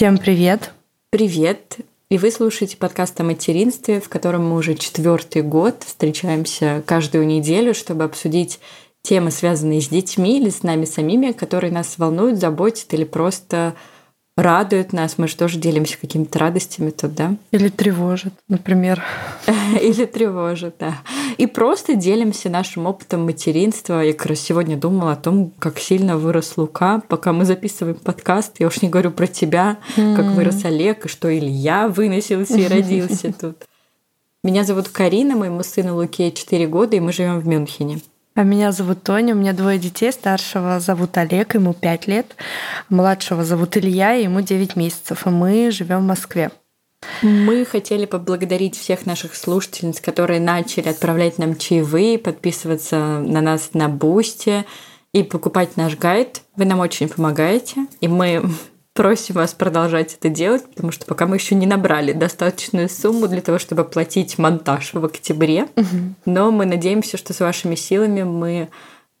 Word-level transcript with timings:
Всем 0.00 0.16
привет! 0.16 0.72
Привет! 1.10 1.76
И 2.08 2.16
вы 2.16 2.30
слушаете 2.30 2.78
подкаст 2.78 3.20
о 3.20 3.22
материнстве, 3.22 4.00
в 4.00 4.08
котором 4.08 4.48
мы 4.48 4.56
уже 4.56 4.74
четвертый 4.74 5.42
год 5.42 5.82
встречаемся 5.84 6.82
каждую 6.86 7.26
неделю, 7.26 7.74
чтобы 7.74 8.04
обсудить 8.04 8.60
темы, 9.02 9.30
связанные 9.30 9.82
с 9.82 9.88
детьми 9.88 10.40
или 10.40 10.48
с 10.48 10.62
нами 10.62 10.86
самими, 10.86 11.32
которые 11.32 11.70
нас 11.70 11.98
волнуют, 11.98 12.38
заботят 12.38 12.94
или 12.94 13.04
просто 13.04 13.74
радуют 14.36 14.92
нас. 14.92 15.18
Мы 15.18 15.28
же 15.28 15.36
тоже 15.36 15.58
делимся 15.58 15.98
какими-то 15.98 16.38
радостями 16.38 16.90
тут, 16.90 17.14
да? 17.14 17.36
Или 17.50 17.68
тревожат, 17.68 18.32
например. 18.48 19.02
Или 19.80 20.04
тревожат, 20.04 20.76
да. 20.78 20.98
И 21.36 21.46
просто 21.46 21.94
делимся 21.94 22.48
нашим 22.48 22.86
опытом 22.86 23.24
материнства. 23.24 24.00
Я 24.00 24.12
как 24.12 24.26
раз 24.26 24.40
сегодня 24.40 24.76
думала 24.76 25.12
о 25.12 25.16
том, 25.16 25.52
как 25.58 25.78
сильно 25.78 26.16
вырос 26.16 26.56
Лука, 26.56 27.02
пока 27.08 27.32
мы 27.32 27.44
записываем 27.44 27.96
подкаст. 27.96 28.56
Я 28.58 28.66
уж 28.66 28.82
не 28.82 28.88
говорю 28.88 29.10
про 29.10 29.26
тебя, 29.26 29.78
как 29.94 30.26
вырос 30.32 30.64
Олег, 30.64 31.06
и 31.06 31.08
что 31.08 31.36
Илья 31.36 31.88
выносился 31.88 32.58
и 32.58 32.66
родился 32.68 33.32
тут. 33.32 33.56
Меня 34.42 34.64
зовут 34.64 34.88
Карина, 34.88 35.36
моему 35.36 35.62
сыну 35.62 35.96
Луке 35.96 36.32
4 36.32 36.66
года, 36.66 36.96
и 36.96 37.00
мы 37.00 37.12
живем 37.12 37.40
в 37.40 37.46
Мюнхене. 37.46 38.00
А 38.34 38.42
меня 38.42 38.70
зовут 38.72 39.02
Тоня, 39.02 39.34
у 39.34 39.38
меня 39.38 39.52
двое 39.52 39.78
детей. 39.78 40.12
Старшего 40.12 40.78
зовут 40.80 41.18
Олег, 41.18 41.54
ему 41.54 41.74
5 41.74 42.06
лет. 42.06 42.36
Младшего 42.88 43.44
зовут 43.44 43.76
Илья, 43.76 44.12
ему 44.12 44.40
9 44.40 44.76
месяцев. 44.76 45.26
И 45.26 45.30
мы 45.30 45.70
живем 45.70 46.00
в 46.00 46.06
Москве. 46.06 46.50
Мы 47.22 47.64
хотели 47.64 48.06
поблагодарить 48.06 48.76
всех 48.76 49.04
наших 49.04 49.34
слушательниц, 49.34 50.00
которые 50.00 50.40
начали 50.40 50.88
отправлять 50.88 51.38
нам 51.38 51.56
чаевые, 51.56 52.18
подписываться 52.18 53.18
на 53.18 53.40
нас 53.40 53.70
на 53.72 53.88
Бусте 53.88 54.64
и 55.12 55.22
покупать 55.22 55.76
наш 55.76 55.96
гайд. 55.96 56.42
Вы 56.56 56.66
нам 56.66 56.80
очень 56.80 57.08
помогаете, 57.08 57.86
и 58.00 58.08
мы 58.08 58.48
просим 59.00 59.36
вас 59.36 59.54
продолжать 59.54 60.12
это 60.12 60.28
делать, 60.28 60.62
потому 60.68 60.92
что 60.92 61.06
пока 61.06 61.26
мы 61.26 61.36
еще 61.36 61.54
не 61.54 61.66
набрали 61.66 62.12
достаточную 62.12 62.90
сумму 62.90 63.28
для 63.28 63.40
того, 63.40 63.58
чтобы 63.58 63.80
оплатить 63.80 64.36
монтаж 64.36 64.92
в 64.92 65.02
октябре. 65.02 65.68
Угу. 65.74 66.14
Но 66.26 66.50
мы 66.50 66.66
надеемся, 66.66 67.16
что 67.16 67.32
с 67.32 67.40
вашими 67.40 67.76
силами 67.76 68.24
мы 68.24 68.68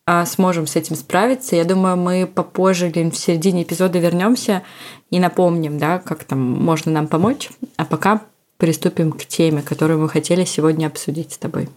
а, 0.04 0.26
сможем 0.26 0.66
с 0.66 0.76
этим 0.76 0.96
справиться. 0.96 1.56
Я 1.56 1.64
думаю, 1.64 1.96
мы 1.96 2.26
попозже, 2.26 2.90
где 2.90 3.08
в 3.10 3.16
середине 3.16 3.62
эпизода 3.62 3.98
вернемся 3.98 4.64
и 5.10 5.18
напомним, 5.18 5.78
да, 5.78 5.98
как 5.98 6.24
там 6.24 6.38
можно 6.38 6.92
нам 6.92 7.06
помочь. 7.06 7.48
А 7.78 7.86
пока 7.86 8.20
приступим 8.58 9.12
к 9.12 9.24
теме, 9.24 9.62
которую 9.62 9.98
мы 9.98 10.10
хотели 10.10 10.44
сегодня 10.44 10.88
обсудить 10.88 11.32
с 11.32 11.38
тобой. 11.38 11.70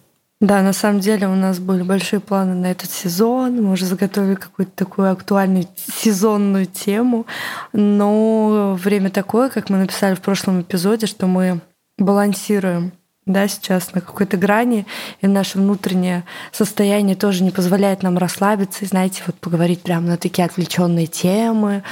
Да, 0.43 0.61
на 0.61 0.73
самом 0.73 0.99
деле 0.99 1.29
у 1.29 1.35
нас 1.35 1.57
были 1.59 1.83
большие 1.83 2.19
планы 2.19 2.53
на 2.53 2.69
этот 2.69 2.91
сезон. 2.91 3.63
Мы 3.63 3.71
уже 3.71 3.85
заготовили 3.85 4.35
какую-то 4.35 4.73
такую 4.75 5.09
актуальную 5.09 5.65
сезонную 5.77 6.65
тему. 6.65 7.25
Но 7.71 8.77
время 8.77 9.09
такое, 9.09 9.47
как 9.47 9.69
мы 9.69 9.77
написали 9.77 10.15
в 10.15 10.19
прошлом 10.19 10.59
эпизоде, 10.59 11.07
что 11.07 11.27
мы 11.27 11.61
балансируем 11.97 12.91
да, 13.25 13.47
сейчас 13.47 13.93
на 13.93 14.01
какой-то 14.01 14.35
грани, 14.35 14.85
и 15.21 15.27
наше 15.27 15.57
внутреннее 15.57 16.25
состояние 16.51 17.15
тоже 17.15 17.41
не 17.41 17.51
позволяет 17.51 18.03
нам 18.03 18.17
расслабиться 18.17 18.83
и, 18.83 18.87
знаете, 18.87 19.23
вот 19.25 19.37
поговорить 19.37 19.81
прямо 19.81 20.07
на 20.07 20.17
такие 20.17 20.43
отвлеченные 20.43 21.07
темы, 21.07 21.83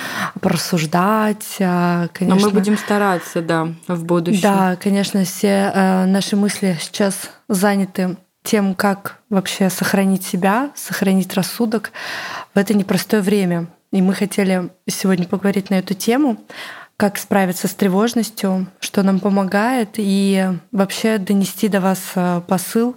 порассуждать. 0.41 1.55
Конечно, 1.57 2.09
Но 2.27 2.35
мы 2.35 2.49
будем 2.49 2.77
стараться, 2.77 3.41
да, 3.41 3.69
в 3.87 4.03
будущем. 4.03 4.41
Да, 4.41 4.75
конечно, 4.75 5.23
все 5.23 5.71
э, 5.73 6.05
наши 6.05 6.35
мысли 6.35 6.77
сейчас 6.81 7.29
заняты 7.47 8.17
тем, 8.43 8.75
как 8.75 9.19
вообще 9.29 9.69
сохранить 9.69 10.23
себя, 10.23 10.71
сохранить 10.75 11.33
рассудок 11.33 11.91
в 12.53 12.57
это 12.57 12.73
непростое 12.73 13.21
время. 13.21 13.67
И 13.91 14.01
мы 14.01 14.13
хотели 14.13 14.69
сегодня 14.87 15.27
поговорить 15.27 15.69
на 15.69 15.75
эту 15.75 15.93
тему, 15.93 16.37
как 16.97 17.17
справиться 17.17 17.67
с 17.67 17.73
тревожностью, 17.73 18.67
что 18.79 19.03
нам 19.03 19.19
помогает, 19.19 19.89
и 19.97 20.49
вообще 20.71 21.17
донести 21.17 21.67
до 21.67 21.81
вас 21.81 21.99
э, 22.15 22.41
посыл 22.47 22.95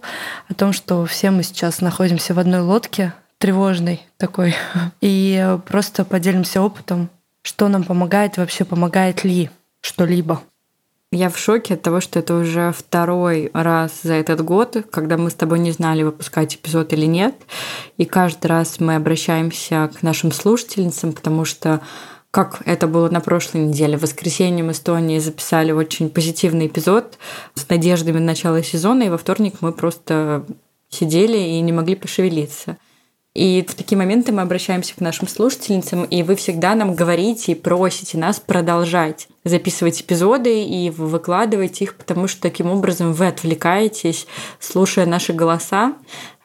о 0.49 0.55
том, 0.55 0.75
что 0.75 1.07
все 1.07 1.31
мы 1.31 1.43
сейчас 1.43 1.81
находимся 1.81 2.35
в 2.35 2.39
одной 2.39 2.61
лодке, 2.61 3.15
тревожной 3.39 4.07
такой, 4.19 4.55
и 5.01 5.57
просто 5.67 6.05
поделимся 6.05 6.61
опытом, 6.61 7.09
что 7.43 7.69
нам 7.69 7.83
помогает, 7.83 8.37
вообще 8.37 8.65
помогает 8.65 9.25
ли 9.25 9.51
что-либо. 9.81 10.43
Я 11.15 11.31
в 11.31 11.39
шоке 11.39 11.75
от 11.75 11.83
того, 11.83 12.01
что 12.01 12.19
это 12.19 12.35
уже 12.35 12.75
второй 12.77 13.49
раз 13.55 14.01
за 14.03 14.15
этот 14.15 14.41
год, 14.41 14.77
когда 14.91 15.17
мы 15.17 15.31
с 15.31 15.35
тобой 15.35 15.61
не 15.61 15.71
знали, 15.71 16.03
выпускать 16.03 16.57
эпизод 16.57 16.93
или 16.93 17.07
нет. 17.07 17.37
И 17.99 18.05
каждый 18.05 18.49
раз 18.49 18.81
мы 18.81 18.97
обращаемся 18.97 19.93
к 19.97 20.03
нашим 20.03 20.33
слушательницам, 20.33 21.13
потому 21.13 21.45
что 21.45 21.81
как 22.33 22.63
это 22.65 22.89
было 22.89 23.09
на 23.11 23.21
прошлой 23.21 23.61
неделе. 23.61 23.97
В 23.97 24.03
воскресенье 24.03 24.65
мы 24.65 24.75
с 24.75 24.81
Тони 24.81 25.21
записали 25.21 25.71
очень 25.71 26.11
позитивный 26.11 26.67
эпизод 26.67 27.17
с 27.55 27.69
надеждами 27.69 28.19
на 28.19 28.27
начала 28.27 28.61
сезона, 28.65 29.05
и 29.05 29.09
во 29.09 29.17
вторник 29.17 29.59
мы 29.61 29.71
просто 29.71 30.45
сидели 30.89 31.39
и 31.39 31.61
не 31.61 31.71
могли 31.71 31.95
пошевелиться. 31.95 32.77
И 33.35 33.67
в 33.69 33.75
такие 33.75 33.99
моменты 33.99 34.31
мы 34.31 34.43
обращаемся 34.43 34.95
к 34.95 35.01
нашим 35.01 35.27
слушательницам, 35.27 36.05
и 36.05 36.23
вы 36.23 36.37
всегда 36.37 36.77
нам 36.77 36.95
говорите 36.95 37.53
и 37.53 37.57
просите 37.57 38.17
нас 38.17 38.39
продолжать 38.39 39.27
записывать 39.43 40.01
эпизоды 40.03 40.63
и 40.63 40.91
выкладывать 40.91 41.83
их, 41.83 41.97
потому 41.97 42.29
что 42.29 42.41
таким 42.41 42.71
образом 42.71 43.13
вы 43.13 43.27
отвлекаетесь, 43.27 44.29
слушая 44.61 45.07
наши 45.07 45.33
голоса. 45.33 45.95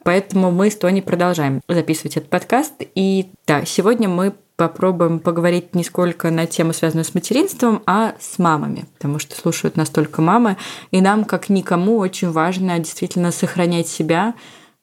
Поэтому 0.04 0.50
мы 0.50 0.72
с 0.72 0.76
Тони 0.76 1.02
продолжаем 1.02 1.62
записывать 1.68 2.18
этот 2.18 2.30
подкаст. 2.30 2.74
И 2.96 3.30
да, 3.46 3.66
сегодня 3.66 4.10
мы 4.10 4.34
попробуем 4.56 5.20
поговорить 5.20 5.76
не 5.76 5.84
сколько 5.84 6.32
на 6.32 6.48
тему, 6.48 6.74
связанную 6.74 7.06
с 7.06 7.14
материнством, 7.14 7.84
а 7.86 8.16
с 8.20 8.40
мамами, 8.40 8.86
потому 8.98 9.20
что 9.20 9.36
слушают 9.36 9.78
нас 9.78 9.90
только 9.90 10.22
мамы, 10.22 10.58
и 10.92 11.00
нам, 11.00 11.24
как 11.24 11.50
никому, 11.50 11.98
очень 11.98 12.32
важно 12.32 12.78
действительно 12.80 13.32
сохранять 13.32 13.88
себя 13.88 14.34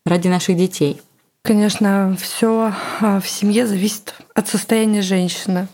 ради 0.07 0.29
наших 0.29 0.57
детей. 0.57 1.03
Конечно, 1.47 2.17
все 2.21 2.73
а, 3.01 3.21
в 3.21 3.29
семье 3.29 3.69
зависит 3.69 4.15
от 4.35 4.49
состояния 4.49 5.01
женщины. 5.01 5.69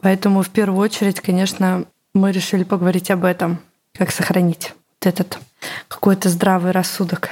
Поэтому 0.00 0.42
в 0.42 0.50
первую 0.50 0.80
очередь, 0.80 1.20
конечно, 1.20 1.84
мы 2.14 2.32
решили 2.32 2.64
поговорить 2.64 3.12
об 3.12 3.24
этом, 3.24 3.60
как 3.96 4.10
сохранить 4.10 4.72
вот 5.00 5.06
этот 5.06 5.38
какой-то 5.86 6.28
здравый 6.28 6.72
рассудок. 6.72 7.28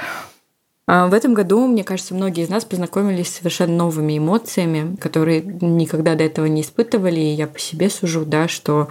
А 0.87 1.07
в 1.07 1.13
этом 1.13 1.33
году, 1.33 1.67
мне 1.67 1.83
кажется, 1.83 2.13
многие 2.13 2.45
из 2.45 2.49
нас 2.49 2.63
познакомились 2.63 3.27
с 3.27 3.39
совершенно 3.39 3.75
новыми 3.75 4.17
эмоциями, 4.17 4.95
которые 4.95 5.41
никогда 5.41 6.15
до 6.15 6.23
этого 6.23 6.45
не 6.45 6.61
испытывали. 6.61 7.19
И 7.19 7.33
я 7.33 7.47
по 7.47 7.59
себе 7.59 7.89
сужу, 7.89 8.23
да, 8.25 8.47
что 8.47 8.87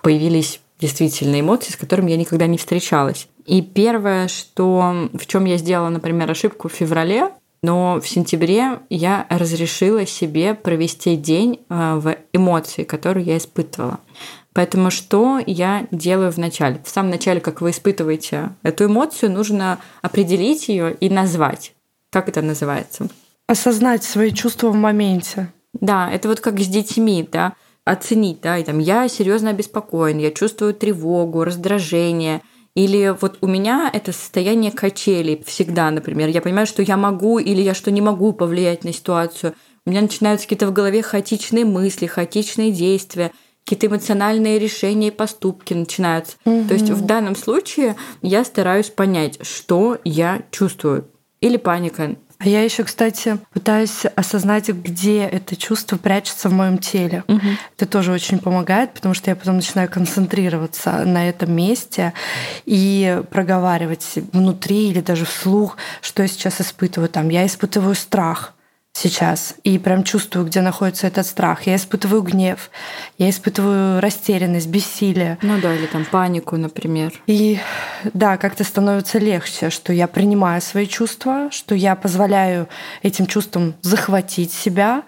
появились 0.00 0.60
действительно 0.80 1.38
эмоции, 1.38 1.72
с 1.72 1.76
которыми 1.76 2.10
я 2.10 2.16
никогда 2.16 2.46
не 2.46 2.56
встречалась. 2.56 3.28
И 3.44 3.60
первое, 3.60 4.28
что 4.28 5.10
в 5.12 5.26
чем 5.26 5.44
я 5.44 5.58
сделала, 5.58 5.90
например, 5.90 6.30
ошибку 6.30 6.68
в 6.68 6.72
феврале, 6.72 7.30
но 7.62 8.00
в 8.00 8.08
сентябре 8.08 8.80
я 8.88 9.26
разрешила 9.28 10.06
себе 10.06 10.54
провести 10.54 11.16
день 11.16 11.60
э, 11.68 11.94
в 11.96 12.16
эмоции, 12.32 12.84
которые 12.84 13.26
я 13.26 13.36
испытывала. 13.36 14.00
Поэтому 14.52 14.90
что 14.90 15.40
я 15.46 15.86
делаю 15.90 16.32
в 16.32 16.38
начале? 16.38 16.80
В 16.84 16.88
самом 16.88 17.10
начале, 17.10 17.40
как 17.40 17.60
вы 17.60 17.70
испытываете 17.70 18.50
эту 18.62 18.86
эмоцию, 18.86 19.30
нужно 19.30 19.78
определить 20.02 20.68
ее 20.68 20.94
и 20.94 21.08
назвать. 21.08 21.74
Как 22.10 22.28
это 22.28 22.42
называется? 22.42 23.08
Осознать 23.46 24.02
свои 24.02 24.32
чувства 24.32 24.70
в 24.70 24.74
моменте. 24.74 25.52
Да, 25.72 26.10
это 26.10 26.28
вот 26.28 26.40
как 26.40 26.58
с 26.58 26.66
детьми, 26.66 27.28
да, 27.30 27.54
оценить, 27.84 28.40
да, 28.40 28.58
и 28.58 28.64
там 28.64 28.78
я 28.78 29.08
серьезно 29.08 29.50
обеспокоен, 29.50 30.18
я 30.18 30.32
чувствую 30.32 30.74
тревогу, 30.74 31.44
раздражение, 31.44 32.42
или 32.74 33.14
вот 33.20 33.38
у 33.40 33.46
меня 33.46 33.90
это 33.92 34.12
состояние 34.12 34.70
качелей 34.70 35.42
всегда, 35.44 35.90
например. 35.90 36.28
Я 36.28 36.40
понимаю, 36.40 36.66
что 36.66 36.82
я 36.82 36.96
могу 36.96 37.38
или 37.38 37.60
я 37.60 37.74
что 37.74 37.90
не 37.90 38.00
могу 38.00 38.32
повлиять 38.32 38.84
на 38.84 38.92
ситуацию. 38.92 39.54
У 39.86 39.90
меня 39.90 40.02
начинаются 40.02 40.46
какие-то 40.46 40.68
в 40.68 40.72
голове 40.72 41.02
хаотичные 41.02 41.64
мысли, 41.64 42.06
хаотичные 42.06 42.70
действия 42.70 43.32
какие-то 43.64 43.86
эмоциональные 43.86 44.58
решения 44.58 45.08
и 45.08 45.12
поступки 45.12 45.74
начинаются. 45.74 46.36
Угу. 46.44 46.64
То 46.68 46.74
есть 46.74 46.90
в 46.90 47.04
данном 47.04 47.36
случае 47.36 47.94
я 48.20 48.44
стараюсь 48.44 48.88
понять, 48.88 49.38
что 49.46 49.98
я 50.02 50.42
чувствую. 50.50 51.06
Или 51.40 51.56
паника, 51.56 52.16
а 52.40 52.48
я 52.48 52.62
еще, 52.64 52.84
кстати, 52.84 53.38
пытаюсь 53.52 54.06
осознать, 54.16 54.70
где 54.70 55.24
это 55.24 55.56
чувство 55.56 55.98
прячется 55.98 56.48
в 56.48 56.54
моем 56.54 56.78
теле. 56.78 57.22
Угу. 57.28 57.46
Это 57.76 57.86
тоже 57.86 58.12
очень 58.12 58.38
помогает, 58.38 58.94
потому 58.94 59.12
что 59.12 59.30
я 59.30 59.36
потом 59.36 59.56
начинаю 59.56 59.90
концентрироваться 59.90 61.04
на 61.04 61.28
этом 61.28 61.52
месте 61.52 62.14
и 62.64 63.22
проговаривать 63.30 64.14
внутри 64.32 64.88
или 64.88 65.02
даже 65.02 65.26
вслух, 65.26 65.76
что 66.00 66.22
я 66.22 66.28
сейчас 66.28 66.62
испытываю. 66.62 67.10
Там 67.10 67.28
я 67.28 67.44
испытываю 67.44 67.94
страх 67.94 68.54
сейчас 68.92 69.54
и 69.64 69.78
прям 69.78 70.04
чувствую, 70.04 70.46
где 70.46 70.60
находится 70.60 71.06
этот 71.06 71.26
страх. 71.26 71.66
Я 71.66 71.76
испытываю 71.76 72.22
гнев, 72.22 72.70
я 73.18 73.30
испытываю 73.30 74.00
растерянность, 74.00 74.68
бессилие. 74.68 75.38
Ну 75.42 75.60
да, 75.60 75.74
или 75.74 75.86
там 75.86 76.04
панику, 76.04 76.56
например. 76.56 77.12
И 77.26 77.58
да, 78.12 78.36
как-то 78.36 78.64
становится 78.64 79.18
легче, 79.18 79.70
что 79.70 79.92
я 79.92 80.06
принимаю 80.06 80.60
свои 80.60 80.86
чувства, 80.86 81.48
что 81.50 81.74
я 81.74 81.94
позволяю 81.94 82.68
этим 83.02 83.26
чувствам 83.26 83.74
захватить 83.82 84.52
себя 84.52 85.02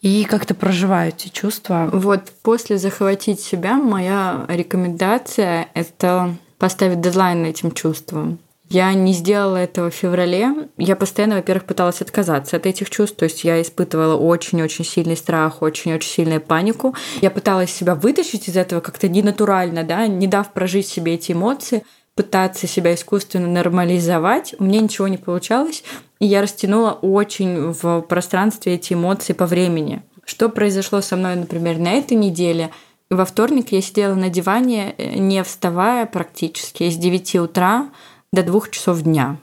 и 0.00 0.24
как-то 0.24 0.54
проживаю 0.54 1.10
эти 1.10 1.28
чувства. 1.28 1.88
Вот 1.92 2.32
после 2.42 2.78
захватить 2.78 3.40
себя 3.40 3.74
моя 3.74 4.44
рекомендация— 4.48 5.68
это 5.74 6.34
поставить 6.58 7.00
дедлайн 7.00 7.44
этим 7.44 7.72
чувствам. 7.72 8.40
Я 8.70 8.92
не 8.92 9.14
сделала 9.14 9.56
этого 9.56 9.90
в 9.90 9.94
феврале. 9.94 10.68
Я 10.76 10.94
постоянно, 10.94 11.36
во-первых, 11.36 11.64
пыталась 11.64 12.02
отказаться 12.02 12.56
от 12.56 12.66
этих 12.66 12.90
чувств. 12.90 13.16
То 13.16 13.24
есть 13.24 13.44
я 13.44 13.62
испытывала 13.62 14.16
очень-очень 14.16 14.84
сильный 14.84 15.16
страх, 15.16 15.62
очень-очень 15.62 16.10
сильную 16.10 16.40
панику. 16.40 16.94
Я 17.22 17.30
пыталась 17.30 17.70
себя 17.72 17.94
вытащить 17.94 18.48
из 18.48 18.56
этого 18.56 18.80
как-то 18.80 19.08
ненатурально, 19.08 19.84
да, 19.84 20.06
не 20.06 20.26
дав 20.26 20.52
прожить 20.52 20.86
себе 20.86 21.14
эти 21.14 21.32
эмоции 21.32 21.82
пытаться 22.18 22.66
себя 22.66 22.96
искусственно 22.96 23.46
нормализовать, 23.46 24.52
у 24.58 24.64
меня 24.64 24.80
ничего 24.80 25.06
не 25.06 25.18
получалось, 25.18 25.84
и 26.18 26.26
я 26.26 26.42
растянула 26.42 26.90
очень 26.90 27.70
в 27.70 28.00
пространстве 28.00 28.74
эти 28.74 28.94
эмоции 28.94 29.34
по 29.34 29.46
времени. 29.46 30.02
Что 30.24 30.48
произошло 30.48 31.00
со 31.00 31.14
мной, 31.14 31.36
например, 31.36 31.78
на 31.78 31.92
этой 31.92 32.16
неделе? 32.16 32.70
Во 33.08 33.24
вторник 33.24 33.70
я 33.70 33.80
сидела 33.80 34.16
на 34.16 34.30
диване, 34.30 34.96
э, 34.98 35.16
не 35.16 35.44
вставая 35.44 36.06
практически, 36.06 36.90
с 36.90 36.96
9 36.96 37.36
утра 37.36 37.88
до 38.32 38.42
двух 38.42 38.70
часов 38.70 39.02
дня. 39.02 39.38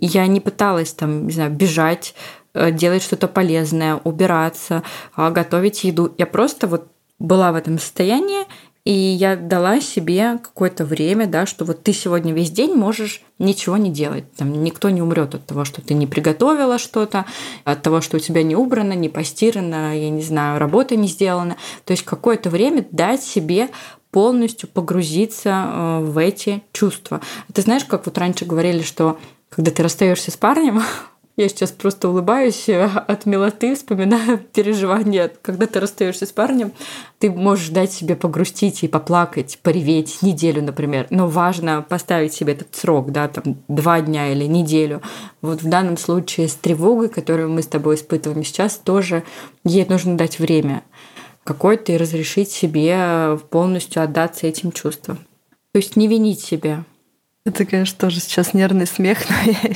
Я 0.00 0.26
не 0.26 0.40
пыталась 0.40 0.92
там, 0.92 1.26
не 1.26 1.32
знаю, 1.32 1.50
бежать, 1.50 2.14
э, 2.54 2.70
делать 2.70 3.02
что-то 3.02 3.28
полезное, 3.28 3.96
убираться, 4.04 4.82
а, 5.14 5.30
готовить 5.30 5.84
еду. 5.84 6.14
Я 6.18 6.26
просто 6.26 6.66
вот 6.66 6.88
была 7.18 7.52
в 7.52 7.56
этом 7.56 7.78
состоянии, 7.78 8.44
и 8.84 8.92
я 8.92 9.36
дала 9.36 9.80
себе 9.80 10.38
какое-то 10.42 10.84
время, 10.84 11.26
да, 11.26 11.46
что 11.46 11.64
вот 11.64 11.82
ты 11.82 11.94
сегодня 11.94 12.34
весь 12.34 12.50
день 12.50 12.74
можешь 12.74 13.22
ничего 13.38 13.78
не 13.78 13.90
делать. 13.90 14.30
Там 14.34 14.62
никто 14.62 14.90
не 14.90 15.00
умрет 15.00 15.34
от 15.34 15.46
того, 15.46 15.64
что 15.64 15.80
ты 15.80 15.94
не 15.94 16.06
приготовила 16.06 16.76
что-то, 16.76 17.24
от 17.64 17.82
того, 17.82 18.02
что 18.02 18.18
у 18.18 18.20
тебя 18.20 18.42
не 18.42 18.54
убрано, 18.54 18.92
не 18.92 19.08
постирано, 19.08 19.98
я 19.98 20.10
не 20.10 20.22
знаю, 20.22 20.58
работа 20.58 20.96
не 20.96 21.08
сделана. 21.08 21.56
То 21.86 21.92
есть 21.92 22.04
какое-то 22.04 22.50
время 22.50 22.84
дать 22.90 23.22
себе 23.22 23.70
полностью 24.14 24.68
погрузиться 24.68 25.50
э, 25.50 25.98
в 26.04 26.18
эти 26.18 26.62
чувства. 26.72 27.20
Ты 27.52 27.62
знаешь, 27.62 27.84
как 27.84 28.06
вот 28.06 28.16
раньше 28.16 28.44
говорили, 28.44 28.82
что 28.82 29.18
когда 29.48 29.72
ты 29.72 29.82
расстаешься 29.82 30.30
с 30.30 30.36
парнем, 30.36 30.84
я 31.36 31.48
сейчас 31.48 31.72
просто 31.72 32.08
улыбаюсь 32.08 32.68
э, 32.68 32.84
от 32.84 33.26
милоты, 33.26 33.74
вспоминаю 33.74 34.38
переживания, 34.54 35.32
когда 35.42 35.66
ты 35.66 35.80
расстаешься 35.80 36.26
с 36.26 36.30
парнем, 36.30 36.70
ты 37.18 37.28
можешь 37.28 37.70
дать 37.70 37.92
себе 37.92 38.14
погрустить 38.14 38.84
и 38.84 38.88
поплакать, 38.88 39.58
пореветь 39.64 40.22
неделю, 40.22 40.62
например. 40.62 41.08
Но 41.10 41.26
важно 41.26 41.82
поставить 41.82 42.34
себе 42.34 42.52
этот 42.52 42.72
срок, 42.76 43.10
да, 43.10 43.26
там 43.26 43.56
два 43.66 44.00
дня 44.00 44.30
или 44.30 44.44
неделю. 44.44 45.02
Вот 45.42 45.60
в 45.60 45.68
данном 45.68 45.96
случае 45.96 46.46
с 46.46 46.54
тревогой, 46.54 47.08
которую 47.08 47.50
мы 47.50 47.62
с 47.62 47.66
тобой 47.66 47.96
испытываем 47.96 48.44
сейчас, 48.44 48.76
тоже 48.76 49.24
ей 49.64 49.84
нужно 49.88 50.16
дать 50.16 50.38
время 50.38 50.84
какое-то 51.44 51.92
и 51.92 51.96
разрешить 51.96 52.50
себе 52.50 53.38
полностью 53.50 54.02
отдаться 54.02 54.46
этим 54.46 54.72
чувствам. 54.72 55.18
То 55.72 55.78
есть 55.78 55.96
не 55.96 56.08
винить 56.08 56.40
себя. 56.40 56.84
Это, 57.44 57.66
конечно, 57.66 57.98
тоже 57.98 58.20
сейчас 58.20 58.54
нервный 58.54 58.86
смех, 58.86 59.18
но 59.28 59.52
я 59.52 59.74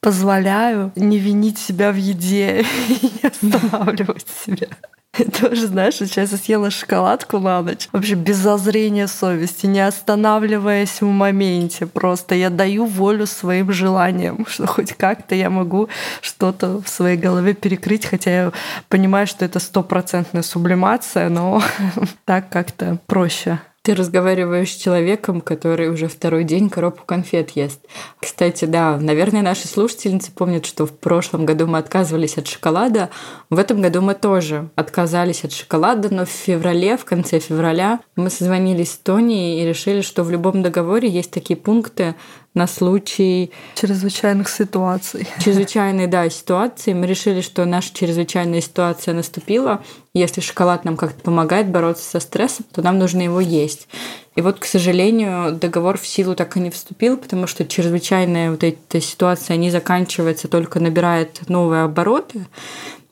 позволяю 0.00 0.92
не 0.96 1.18
винить 1.18 1.58
себя 1.58 1.92
в 1.92 1.96
еде 1.96 2.62
и 2.88 3.12
не 3.22 3.28
останавливать 3.28 4.26
себя. 4.44 4.68
Тоже, 5.40 5.66
знаешь, 5.66 5.94
сейчас 5.94 6.32
я 6.32 6.38
съела 6.38 6.70
шоколадку 6.70 7.38
на 7.38 7.62
ночь. 7.62 7.88
Вообще 7.92 8.14
без 8.14 8.36
зазрения 8.36 9.06
совести, 9.06 9.66
не 9.66 9.80
останавливаясь 9.80 11.00
в 11.00 11.06
моменте. 11.06 11.86
Просто 11.86 12.34
я 12.34 12.50
даю 12.50 12.84
волю 12.86 13.26
своим 13.26 13.72
желаниям, 13.72 14.46
что 14.48 14.66
хоть 14.66 14.92
как-то 14.92 15.34
я 15.34 15.50
могу 15.50 15.88
что-то 16.20 16.80
в 16.82 16.88
своей 16.88 17.16
голове 17.16 17.54
перекрыть, 17.54 18.06
хотя 18.06 18.30
я 18.30 18.52
понимаю, 18.88 19.26
что 19.26 19.44
это 19.44 19.58
стопроцентная 19.58 20.42
сублимация, 20.42 21.28
но 21.28 21.62
так 22.24 22.50
как-то 22.50 22.98
проще. 23.06 23.60
Ты 23.82 23.94
разговариваешь 23.94 24.72
с 24.72 24.76
человеком, 24.76 25.40
который 25.40 25.88
уже 25.88 26.08
второй 26.08 26.44
день 26.44 26.68
коробку 26.68 27.04
конфет 27.06 27.50
ест. 27.50 27.80
Кстати, 28.20 28.66
да, 28.66 28.98
наверное, 28.98 29.40
наши 29.40 29.66
слушательницы 29.66 30.30
помнят, 30.32 30.66
что 30.66 30.84
в 30.84 30.92
прошлом 30.92 31.46
году 31.46 31.66
мы 31.66 31.78
отказывались 31.78 32.36
от 32.36 32.46
шоколада. 32.46 33.08
В 33.48 33.58
этом 33.58 33.80
году 33.80 34.02
мы 34.02 34.14
тоже 34.14 34.68
отказались 34.76 35.44
от 35.44 35.52
шоколада, 35.52 36.12
но 36.12 36.26
в 36.26 36.30
феврале, 36.30 36.96
в 36.96 37.04
конце 37.04 37.38
февраля, 37.38 38.00
мы 38.14 38.28
созвонились 38.28 38.92
с 38.92 38.98
Тони 38.98 39.62
и 39.62 39.66
решили, 39.66 40.02
что 40.02 40.22
в 40.22 40.30
любом 40.30 40.62
договоре 40.62 41.08
есть 41.08 41.30
такие 41.30 41.56
пункты, 41.56 42.14
на 42.58 42.66
случай 42.66 43.52
чрезвычайных 43.74 44.48
ситуаций. 44.48 45.26
Чрезвычайной, 45.38 46.08
да, 46.08 46.28
ситуации. 46.28 46.92
Мы 46.92 47.06
решили, 47.06 47.40
что 47.40 47.64
наша 47.64 47.94
чрезвычайная 47.94 48.60
ситуация 48.60 49.14
наступила. 49.14 49.82
Если 50.12 50.40
шоколад 50.40 50.84
нам 50.84 50.96
как-то 50.96 51.20
помогает 51.22 51.68
бороться 51.68 52.04
со 52.04 52.20
стрессом, 52.20 52.66
то 52.72 52.82
нам 52.82 52.98
нужно 52.98 53.22
его 53.22 53.40
есть. 53.40 53.88
И 54.34 54.40
вот, 54.40 54.58
к 54.58 54.64
сожалению, 54.64 55.52
договор 55.52 55.98
в 55.98 56.06
силу 56.06 56.34
так 56.34 56.56
и 56.56 56.60
не 56.60 56.70
вступил, 56.70 57.16
потому 57.16 57.46
что 57.46 57.64
чрезвычайная 57.64 58.50
вот 58.50 58.64
эта 58.64 59.00
ситуация 59.00 59.56
не 59.56 59.70
заканчивается, 59.70 60.48
только 60.48 60.80
набирает 60.80 61.48
новые 61.48 61.84
обороты. 61.84 62.46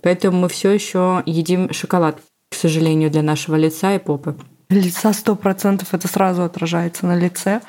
Поэтому 0.02 0.40
мы 0.40 0.48
все 0.48 0.70
еще 0.72 1.22
едим 1.24 1.72
шоколад, 1.72 2.18
к 2.50 2.54
сожалению, 2.54 3.10
для 3.10 3.22
нашего 3.22 3.54
лица 3.56 3.94
и 3.94 3.98
попы 3.98 4.36
лица 4.68 5.12
сто 5.12 5.36
процентов 5.36 5.94
это 5.94 6.08
сразу 6.08 6.42
отражается 6.42 7.06
на 7.06 7.16
лице. 7.16 7.60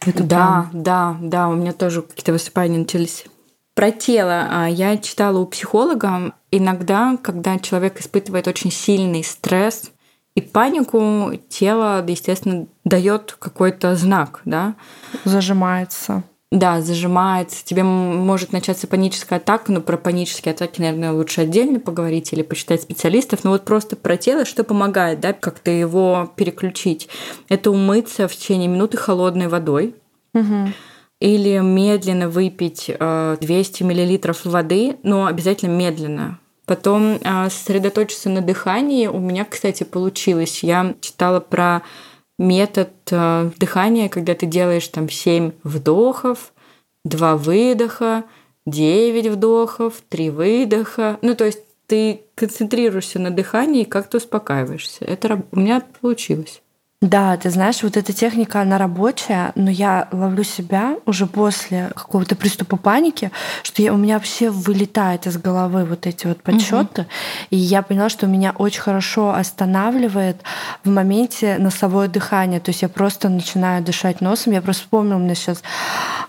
Это 0.00 0.22
да, 0.24 0.68
прям... 0.70 0.82
да, 0.82 1.16
да, 1.20 1.48
у 1.48 1.54
меня 1.54 1.72
тоже 1.72 2.02
какие-то 2.02 2.32
высыпания 2.32 2.78
начались. 2.78 3.26
Про 3.74 3.90
тело 3.90 4.48
а, 4.50 4.66
я 4.66 4.96
читала 4.96 5.38
у 5.38 5.46
психолога. 5.46 6.32
Иногда, 6.50 7.18
когда 7.22 7.58
человек 7.58 8.00
испытывает 8.00 8.48
очень 8.48 8.72
сильный 8.72 9.22
стресс 9.22 9.90
и 10.34 10.40
панику, 10.40 11.32
тело, 11.50 12.04
естественно, 12.06 12.66
дает 12.84 13.36
какой-то 13.38 13.94
знак, 13.96 14.40
да? 14.46 14.74
Зажимается. 15.24 16.24
Да, 16.52 16.80
зажимается, 16.80 17.64
тебе 17.64 17.82
может 17.82 18.52
начаться 18.52 18.86
паническая 18.86 19.40
атака, 19.40 19.72
но 19.72 19.80
про 19.80 19.96
панические 19.96 20.54
атаки, 20.54 20.80
наверное, 20.80 21.12
лучше 21.12 21.40
отдельно 21.40 21.80
поговорить 21.80 22.32
или 22.32 22.42
почитать 22.42 22.82
специалистов, 22.82 23.42
но 23.42 23.50
вот 23.50 23.64
просто 23.64 23.96
про 23.96 24.16
тело, 24.16 24.44
что 24.44 24.62
помогает, 24.62 25.18
да, 25.18 25.32
как-то 25.32 25.72
его 25.72 26.32
переключить. 26.36 27.08
Это 27.48 27.72
умыться 27.72 28.28
в 28.28 28.36
течение 28.36 28.68
минуты 28.68 28.96
холодной 28.96 29.48
водой. 29.48 29.96
Угу. 30.34 30.72
Или 31.18 31.58
медленно 31.58 32.28
выпить 32.28 32.86
200 32.86 33.82
э, 33.82 33.84
мл 33.84 34.34
воды, 34.44 34.96
но 35.02 35.26
обязательно 35.26 35.72
медленно, 35.72 36.38
Потом 36.66 37.18
э, 37.22 37.48
сосредоточиться 37.48 38.28
на 38.28 38.40
дыхании. 38.40 39.06
У 39.06 39.20
меня, 39.20 39.44
кстати, 39.44 39.84
получилось. 39.84 40.64
Я 40.64 40.94
читала 41.00 41.38
про 41.38 41.82
метод 42.38 42.90
э, 43.10 43.50
дыхания, 43.58 44.08
когда 44.08 44.34
ты 44.34 44.46
делаешь 44.46 44.88
там 44.88 45.08
7 45.08 45.52
вдохов, 45.62 46.52
2 47.04 47.36
выдоха, 47.36 48.24
9 48.66 49.28
вдохов, 49.28 50.02
3 50.08 50.30
выдоха. 50.30 51.18
Ну, 51.22 51.34
то 51.34 51.44
есть 51.44 51.60
ты 51.86 52.22
концентрируешься 52.34 53.18
на 53.18 53.30
дыхании 53.30 53.82
и 53.82 53.86
как-то 53.86 54.18
успокаиваешься. 54.18 55.04
Это 55.04 55.42
у 55.52 55.60
меня 55.60 55.82
получилось. 56.00 56.62
Да, 57.02 57.36
ты 57.36 57.50
знаешь, 57.50 57.82
вот 57.82 57.98
эта 57.98 58.14
техника, 58.14 58.62
она 58.62 58.78
рабочая, 58.78 59.52
но 59.54 59.70
я 59.70 60.08
ловлю 60.12 60.42
себя 60.44 60.96
уже 61.04 61.26
после 61.26 61.90
какого-то 61.94 62.36
приступа 62.36 62.78
паники, 62.78 63.30
что 63.62 63.82
я, 63.82 63.92
у 63.92 63.98
меня 63.98 64.14
вообще 64.14 64.48
вылетает 64.48 65.26
из 65.26 65.36
головы 65.36 65.84
вот 65.84 66.06
эти 66.06 66.26
вот 66.26 66.42
подсчеты, 66.42 67.02
угу. 67.02 67.10
и 67.50 67.56
я 67.56 67.82
поняла, 67.82 68.08
что 68.08 68.26
меня 68.26 68.54
очень 68.56 68.80
хорошо 68.80 69.34
останавливает 69.34 70.38
в 70.84 70.88
моменте 70.88 71.58
носовое 71.58 72.08
дыхание, 72.08 72.60
то 72.60 72.70
есть 72.70 72.80
я 72.80 72.88
просто 72.88 73.28
начинаю 73.28 73.84
дышать 73.84 74.22
носом. 74.22 74.54
Я 74.54 74.62
просто 74.62 74.84
вспомнила 74.84 75.16
у 75.16 75.20
меня 75.20 75.34
сейчас 75.34 75.62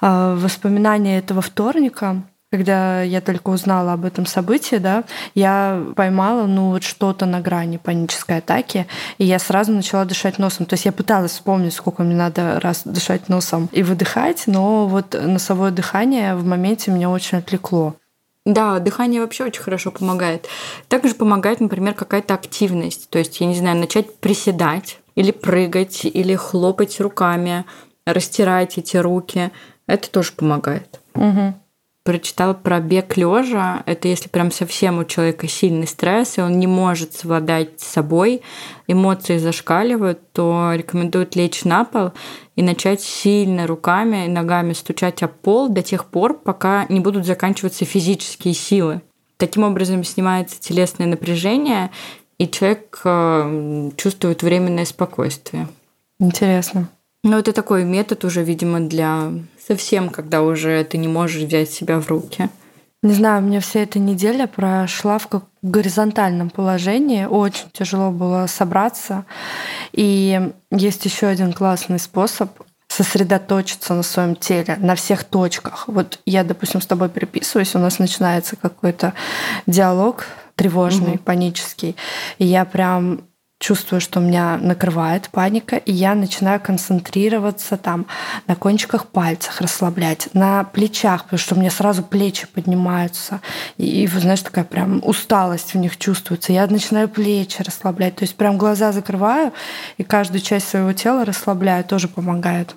э, 0.01 0.37
воспоминания 0.37 1.17
этого 1.17 1.41
вторника, 1.41 2.23
когда 2.57 3.03
я 3.03 3.21
только 3.21 3.49
узнала 3.51 3.93
об 3.93 4.03
этом 4.03 4.25
событии, 4.25 4.77
да, 4.77 5.03
я 5.35 5.85
поймала, 5.95 6.47
ну, 6.47 6.71
вот 6.71 6.83
что-то 6.83 7.27
на 7.27 7.39
грани 7.39 7.77
панической 7.77 8.39
атаки, 8.39 8.87
и 9.19 9.25
я 9.25 9.37
сразу 9.37 9.71
начала 9.71 10.05
дышать 10.05 10.39
носом. 10.39 10.65
То 10.65 10.73
есть 10.73 10.85
я 10.85 10.91
пыталась 10.91 11.33
вспомнить, 11.33 11.73
сколько 11.73 12.01
мне 12.01 12.15
надо 12.15 12.59
раз 12.59 12.81
дышать 12.83 13.29
носом 13.29 13.69
и 13.71 13.83
выдыхать, 13.83 14.45
но 14.47 14.87
вот 14.87 15.13
носовое 15.13 15.69
дыхание 15.69 16.35
в 16.35 16.45
моменте 16.45 16.89
меня 16.89 17.11
очень 17.11 17.37
отвлекло. 17.37 17.95
Да, 18.43 18.79
дыхание 18.79 19.21
вообще 19.21 19.43
очень 19.43 19.61
хорошо 19.61 19.91
помогает. 19.91 20.47
Также 20.87 21.13
помогает, 21.13 21.59
например, 21.59 21.93
какая-то 21.93 22.33
активность. 22.33 23.09
То 23.09 23.19
есть, 23.19 23.39
я 23.39 23.45
не 23.45 23.55
знаю, 23.55 23.77
начать 23.77 24.17
приседать 24.17 24.99
или 25.13 25.31
прыгать, 25.31 26.05
или 26.05 26.33
хлопать 26.33 26.99
руками, 26.99 27.65
растирать 28.05 28.79
эти 28.79 28.97
руки. 28.97 29.51
Это 29.85 30.09
тоже 30.09 30.31
помогает. 30.31 30.99
Угу 31.13 31.53
прочитала 32.07 32.53
про 32.53 32.79
бег 32.79 33.17
лежа. 33.17 33.83
Это 33.85 34.07
если 34.07 34.29
прям 34.29 34.49
совсем 34.49 34.97
у 34.97 35.03
человека 35.03 35.45
сильный 35.49 35.87
стресс, 35.87 36.37
и 36.37 36.41
он 36.41 36.57
не 36.57 36.65
может 36.65 37.11
совладать 37.11 37.81
с 37.81 37.83
собой, 37.85 38.43
эмоции 38.87 39.37
зашкаливают, 39.37 40.31
то 40.31 40.71
рекомендуют 40.73 41.35
лечь 41.35 41.65
на 41.65 41.83
пол 41.83 42.11
и 42.55 42.63
начать 42.63 43.01
сильно 43.01 43.67
руками 43.67 44.25
и 44.25 44.29
ногами 44.29 44.71
стучать 44.71 45.21
о 45.21 45.27
пол 45.27 45.67
до 45.67 45.81
тех 45.81 46.05
пор, 46.05 46.39
пока 46.39 46.85
не 46.87 47.01
будут 47.01 47.25
заканчиваться 47.25 47.83
физические 47.83 48.53
силы. 48.53 49.01
Таким 49.35 49.63
образом 49.63 50.05
снимается 50.05 50.61
телесное 50.61 51.07
напряжение, 51.07 51.91
и 52.37 52.47
человек 52.47 53.01
э, 53.03 53.91
чувствует 53.97 54.43
временное 54.43 54.85
спокойствие. 54.85 55.67
Интересно. 56.19 56.87
Ну, 57.23 57.37
это 57.37 57.51
такой 57.51 57.83
метод 57.83 58.23
уже, 58.25 58.43
видимо, 58.43 58.79
для 58.79 59.31
совсем, 59.65 60.09
когда 60.09 60.43
уже 60.43 60.83
ты 60.83 60.97
не 60.97 61.07
можешь 61.07 61.43
взять 61.43 61.71
себя 61.71 61.99
в 61.99 62.07
руки. 62.07 62.49
Не 63.03 63.13
знаю, 63.13 63.43
у 63.43 63.45
меня 63.45 63.59
вся 63.59 63.81
эта 63.81 63.99
неделя 63.99 64.47
прошла 64.47 65.19
в 65.19 65.27
как 65.27 65.43
горизонтальном 65.61 66.49
положении. 66.49 67.25
Очень 67.25 67.69
тяжело 67.71 68.11
было 68.11 68.47
собраться. 68.47 69.25
И 69.91 70.51
есть 70.71 71.05
еще 71.05 71.27
один 71.27 71.53
классный 71.53 71.99
способ 71.99 72.49
сосредоточиться 72.87 73.93
на 73.93 74.01
своем 74.01 74.35
теле, 74.35 74.77
на 74.79 74.95
всех 74.95 75.23
точках. 75.23 75.87
Вот 75.87 76.19
я, 76.25 76.43
допустим, 76.43 76.81
с 76.81 76.87
тобой 76.87 77.09
переписываюсь, 77.09 77.75
у 77.75 77.79
нас 77.79 77.99
начинается 77.99 78.55
какой-то 78.55 79.13
диалог 79.67 80.25
тревожный, 80.55 81.15
угу. 81.15 81.19
панический. 81.19 81.95
И 82.39 82.45
я 82.45 82.65
прям 82.65 83.21
чувствую, 83.59 84.01
что 84.01 84.19
меня 84.19 84.57
накрывает 84.57 85.29
паника, 85.29 85.77
и 85.77 85.91
я 85.91 86.15
начинаю 86.15 86.59
концентрироваться 86.59 87.77
там 87.77 88.05
на 88.47 88.55
кончиках 88.55 89.07
пальцев, 89.07 89.59
расслаблять, 89.59 90.29
на 90.33 90.63
плечах, 90.63 91.23
потому 91.23 91.39
что 91.39 91.55
у 91.55 91.59
меня 91.59 91.71
сразу 91.71 92.03
плечи 92.03 92.47
поднимаются, 92.47 93.41
и, 93.77 94.03
и 94.03 94.07
знаешь, 94.07 94.41
такая 94.41 94.65
прям 94.65 95.01
усталость 95.03 95.73
в 95.73 95.77
них 95.77 95.97
чувствуется. 95.97 96.53
Я 96.53 96.67
начинаю 96.67 97.09
плечи 97.09 97.61
расслаблять, 97.61 98.15
то 98.15 98.23
есть 98.23 98.35
прям 98.35 98.57
глаза 98.57 98.91
закрываю, 98.91 99.53
и 99.97 100.03
каждую 100.03 100.41
часть 100.41 100.69
своего 100.69 100.93
тела 100.93 101.25
расслабляю, 101.25 101.83
тоже 101.83 102.07
помогает. 102.07 102.75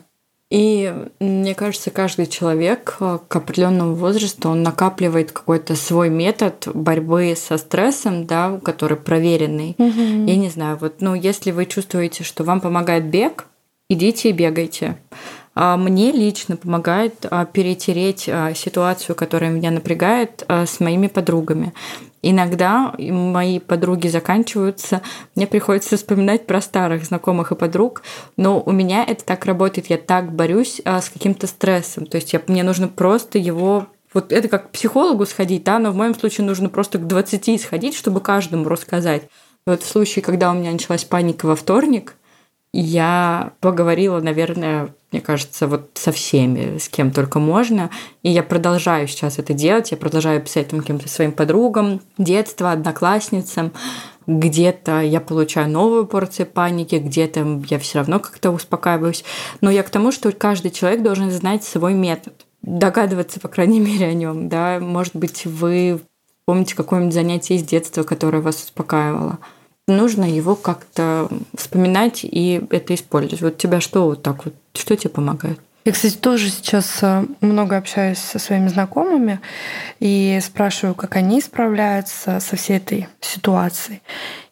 И 0.50 0.92
мне 1.21 1.54
кажется, 1.54 1.92
каждый 1.92 2.26
человек 2.26 2.97
э, 2.99 3.19
к 3.28 3.37
определенному 3.37 3.95
возрасту 3.95 4.49
он 4.49 4.64
накапливает 4.64 5.30
какой-то 5.30 5.76
свой 5.76 6.11
метод 6.11 6.66
борьбы 6.75 7.35
со 7.37 7.57
стрессом, 7.57 8.26
да, 8.26 8.59
который 8.64 8.97
проверенный. 8.97 9.76
Угу. 9.78 10.26
Я 10.26 10.37
не 10.37 10.49
знаю, 10.49 10.76
вот, 10.80 10.97
ну, 11.00 11.14
если 11.14 11.52
вы 11.52 11.66
чувствуете, 11.66 12.25
что 12.25 12.42
вам 12.42 12.61
помогает 12.61 13.04
бег, 13.04 13.47
идите 13.88 14.30
и 14.30 14.33
бегайте. 14.33 14.99
А 15.54 15.76
мне 15.76 16.11
лично 16.11 16.57
помогает 16.57 17.26
а, 17.30 17.45
перетереть 17.45 18.28
а, 18.28 18.54
ситуацию, 18.54 19.14
которая 19.14 19.50
меня 19.50 19.71
напрягает, 19.71 20.45
с 20.49 20.80
моими 20.80 21.07
подругами. 21.07 21.73
Иногда 22.23 22.95
мои 22.99 23.59
подруги 23.59 24.09
заканчиваются, 24.09 25.00
мне 25.35 25.47
приходится 25.47 25.97
вспоминать 25.97 26.47
про 26.47 26.61
старых 26.61 27.05
знакомых 27.05 27.53
и 27.53 27.55
подруг, 27.55 28.03
но 28.37 28.61
у 28.61 28.73
меня 28.73 29.05
это 29.05 29.25
так 29.25 29.47
работает, 29.47 29.89
я 29.89 29.97
так 29.97 30.33
борюсь 30.33 30.83
с 30.85 31.09
каким-то 31.09 31.47
стрессом, 31.47 32.07
то 32.07 32.17
есть 32.17 32.33
я, 32.33 32.43
мне 32.47 32.62
нужно 32.62 32.89
просто 32.89 33.39
его 33.39 33.87
вот 34.12 34.33
это 34.33 34.49
как 34.49 34.69
к 34.69 34.71
психологу 34.73 35.25
сходить, 35.25 35.65
да, 35.65 35.79
но 35.79 35.93
в 35.93 35.97
моем 35.97 36.15
случае 36.15 36.47
нужно 36.47 36.69
просто 36.69 36.99
к 36.99 37.07
20 37.07 37.61
сходить, 37.61 37.95
чтобы 37.95 38.21
каждому 38.21 38.69
рассказать. 38.69 39.29
Вот 39.67 39.83
в 39.83 39.87
случае, 39.87 40.23
когда 40.23 40.50
у 40.50 40.55
меня 40.55 40.73
началась 40.73 41.05
паника 41.05 41.47
во 41.47 41.55
вторник, 41.55 42.17
я 42.73 43.53
поговорила, 43.61 44.21
наверное, 44.21 44.95
мне 45.11 45.21
кажется, 45.21 45.67
вот 45.67 45.91
со 45.95 46.12
всеми, 46.12 46.79
с 46.79 46.89
кем 46.89 47.11
только 47.11 47.41
можно. 47.41 47.91
И 48.23 48.31
я 48.31 48.45
продолжаю 48.45 49.09
сейчас 49.09 49.39
это 49.41 49.55
делать. 49.55 49.91
Я 49.91 49.97
продолжаю 49.97 50.41
писать 50.41 50.69
там 50.69 50.81
каким-то 50.81 51.09
своим 51.09 51.33
подругам, 51.33 52.00
детства, 52.17 52.71
одноклассницам. 52.71 53.73
Где-то 54.29 55.00
я 55.00 55.21
получаю 55.21 55.69
новую 55.69 56.07
порцию 56.07 56.47
паники, 56.47 56.95
где-то 56.97 57.62
я 57.69 57.81
все 57.81 57.99
равно 57.99 58.21
как-то 58.21 58.53
успокаиваюсь. 58.53 59.25
Но 59.61 59.71
я 59.71 59.83
к 59.83 59.91
тому, 59.91 60.12
что 60.12 60.31
каждый 60.31 60.71
человек 60.71 61.03
должен 61.03 61.31
знать 61.33 61.65
свой 61.65 61.95
метод 61.95 62.35
догадываться, 62.62 63.41
по 63.41 63.49
крайней 63.49 63.81
мере, 63.81 64.07
о 64.07 64.12
нем, 64.12 64.49
да, 64.49 64.79
может 64.79 65.17
быть, 65.17 65.45
вы 65.45 66.00
помните 66.45 66.77
какое-нибудь 66.77 67.15
занятие 67.15 67.57
из 67.57 67.65
детства, 67.65 68.05
которое 68.05 68.41
вас 68.41 68.62
успокаивало 68.62 69.39
нужно 69.91 70.25
его 70.25 70.57
как-то 70.57 71.29
вспоминать 71.55 72.21
и 72.23 72.63
это 72.71 72.95
использовать. 72.95 73.43
Вот 73.43 73.59
тебя 73.59 73.81
что 73.81 74.05
вот 74.07 74.23
так 74.23 74.45
вот, 74.45 74.55
что 74.75 74.97
тебе 74.97 75.11
помогает? 75.11 75.61
Я, 75.85 75.93
кстати, 75.93 76.17
тоже 76.17 76.51
сейчас 76.51 76.99
э, 77.01 77.25
много 77.41 77.77
общаюсь 77.77 78.19
со 78.19 78.39
своими 78.39 78.69
знакомыми 78.69 79.41
и 79.99 80.39
спрашиваю, 80.43 80.95
как 80.95 81.17
они 81.17 81.41
справляются 81.41 82.39
со 82.41 82.57
всей 82.57 82.77
этой 82.77 83.09
ситуацией. 83.21 84.03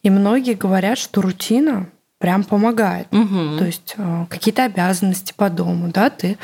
И 0.03 0.09
многие 0.09 0.55
говорят, 0.55 0.97
что 0.97 1.21
рутина 1.21 1.89
прям 2.19 2.45
помогает. 2.45 3.09
Угу. 3.13 3.59
То 3.59 3.65
есть 3.67 3.95
э, 3.99 4.27
какие-то 4.31 4.65
обязанности 4.65 5.35
по 5.37 5.51
дому, 5.51 5.91
да, 5.93 6.09
ты 6.09 6.39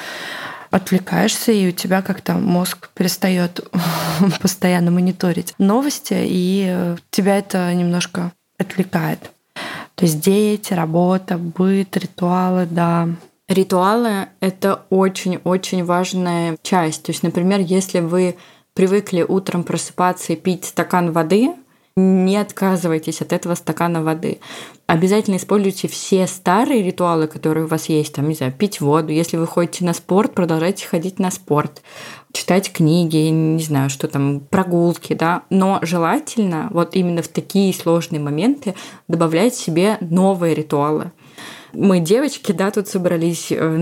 отвлекаешься, 0.71 1.53
и 1.53 1.69
у 1.69 1.73
тебя 1.73 2.03
как-то 2.03 2.35
мозг 2.35 2.91
перестает 2.95 3.61
постоянно 4.41 4.91
мониторить 4.91 5.55
новости, 5.59 6.15
и 6.19 6.67
э, 6.69 6.97
тебя 7.11 7.39
это 7.39 7.73
немножко 7.73 8.33
отвлекает. 8.59 9.31
То 9.95 10.05
есть 10.05 10.21
дети, 10.21 10.73
работа, 10.73 11.39
быт, 11.39 11.97
ритуалы, 11.97 12.67
да. 12.71 13.09
Ритуалы— 13.49 14.29
это 14.41 14.83
очень-очень 14.91 15.85
важная 15.85 16.57
часть. 16.63 17.05
То 17.05 17.13
есть, 17.13 17.23
например, 17.23 17.61
если 17.61 18.01
вы 18.01 18.37
привыкли 18.75 19.23
утром 19.23 19.63
просыпаться 19.63 20.33
и 20.33 20.37
пить 20.37 20.65
стакан 20.65 21.13
воды, 21.13 21.51
не 21.97 22.37
отказывайтесь 22.37 23.21
от 23.21 23.33
этого 23.33 23.55
стакана 23.55 24.03
воды. 24.03 24.41
Обязательно 24.87 25.37
используйте 25.37 25.87
все 25.87 26.27
старые 26.27 26.83
ритуалы, 26.83 27.29
которые 27.29 27.67
у 27.67 27.69
вас 27.69 27.89
есть. 27.89 28.15
Там, 28.15 28.29
не 28.29 28.35
знаю, 28.35 28.53
пить 28.53 28.81
воду. 28.81 29.13
Если 29.13 29.37
вы 29.37 29.47
ходите 29.47 29.85
на 29.85 29.93
спорт, 29.93 30.35
продолжайте 30.35 30.89
ходить 30.89 31.21
на 31.21 31.31
спорт 31.31 31.83
читать 32.35 32.73
книги, 32.73 33.17
не 33.29 33.63
знаю, 33.63 33.89
что 33.89 34.09
там, 34.09 34.41
прогулки, 34.41 35.15
да, 35.15 35.45
но 35.51 35.79
желательно 35.83 36.69
вот 36.73 36.95
именно 36.97 37.23
в 37.23 37.29
такие 37.29 37.73
сложные 37.73 38.21
моменты 38.21 38.75
добавлять 39.09 39.55
себе 39.55 39.97
новые 40.01 40.55
ритуалы. 40.55 41.13
Мы, 41.73 42.01
девочки, 42.01 42.53
да, 42.53 42.71
тут 42.71 42.89
собрались 42.89 43.51
э, 43.51 43.77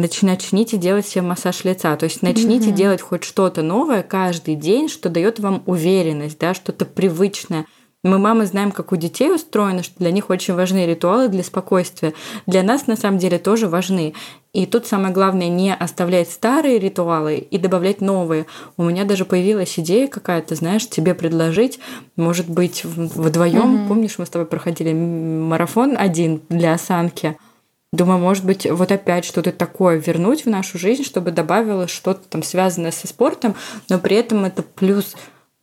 и 0.72 0.78
делать 0.78 1.06
себе 1.06 1.22
массаж 1.22 1.64
лица. 1.64 1.94
То 1.96 2.04
есть 2.04 2.22
начните 2.22 2.70
mm-hmm. 2.70 2.74
делать 2.74 3.00
хоть 3.02 3.24
что-то 3.24 3.62
новое 3.62 4.02
каждый 4.02 4.54
день, 4.54 4.88
что 4.88 5.10
дает 5.10 5.40
вам 5.40 5.62
уверенность, 5.66 6.38
да, 6.38 6.54
что-то 6.54 6.86
привычное. 6.86 7.66
Мы, 8.04 8.18
мамы, 8.18 8.46
знаем, 8.46 8.72
как 8.72 8.90
у 8.90 8.96
детей 8.96 9.32
устроено, 9.32 9.84
что 9.84 9.94
для 9.98 10.10
них 10.10 10.28
очень 10.28 10.54
важны 10.54 10.86
ритуалы 10.86 11.28
для 11.28 11.44
спокойствия. 11.44 12.14
Для 12.46 12.64
нас, 12.64 12.88
на 12.88 12.96
самом 12.96 13.18
деле, 13.18 13.38
тоже 13.38 13.68
важны. 13.68 14.14
И 14.52 14.66
тут 14.66 14.86
самое 14.88 15.14
главное 15.14 15.48
не 15.48 15.72
оставлять 15.72 16.28
старые 16.28 16.80
ритуалы 16.80 17.36
и 17.36 17.58
добавлять 17.58 18.00
новые. 18.00 18.46
У 18.76 18.82
меня 18.82 19.04
даже 19.04 19.24
появилась 19.24 19.78
идея 19.78 20.08
какая-то, 20.08 20.56
знаешь, 20.56 20.88
тебе 20.88 21.14
предложить, 21.14 21.78
может 22.16 22.50
быть, 22.50 22.84
вдвоем. 22.84 23.84
Mm-hmm. 23.84 23.88
Помнишь, 23.88 24.18
мы 24.18 24.26
с 24.26 24.30
тобой 24.30 24.46
проходили 24.46 24.92
марафон 24.92 25.96
один 25.96 26.42
для 26.48 26.74
осанки. 26.74 27.36
Думаю, 27.92 28.18
может 28.18 28.44
быть, 28.44 28.68
вот 28.68 28.90
опять 28.90 29.24
что-то 29.24 29.52
такое 29.52 29.98
вернуть 29.98 30.44
в 30.44 30.48
нашу 30.48 30.76
жизнь, 30.76 31.04
чтобы 31.04 31.30
добавилось 31.30 31.90
что-то 31.90 32.26
там 32.28 32.42
связанное 32.42 32.90
со 32.90 33.06
спортом, 33.06 33.54
но 33.88 33.98
при 33.98 34.16
этом 34.16 34.44
это 34.44 34.62
плюс 34.62 35.14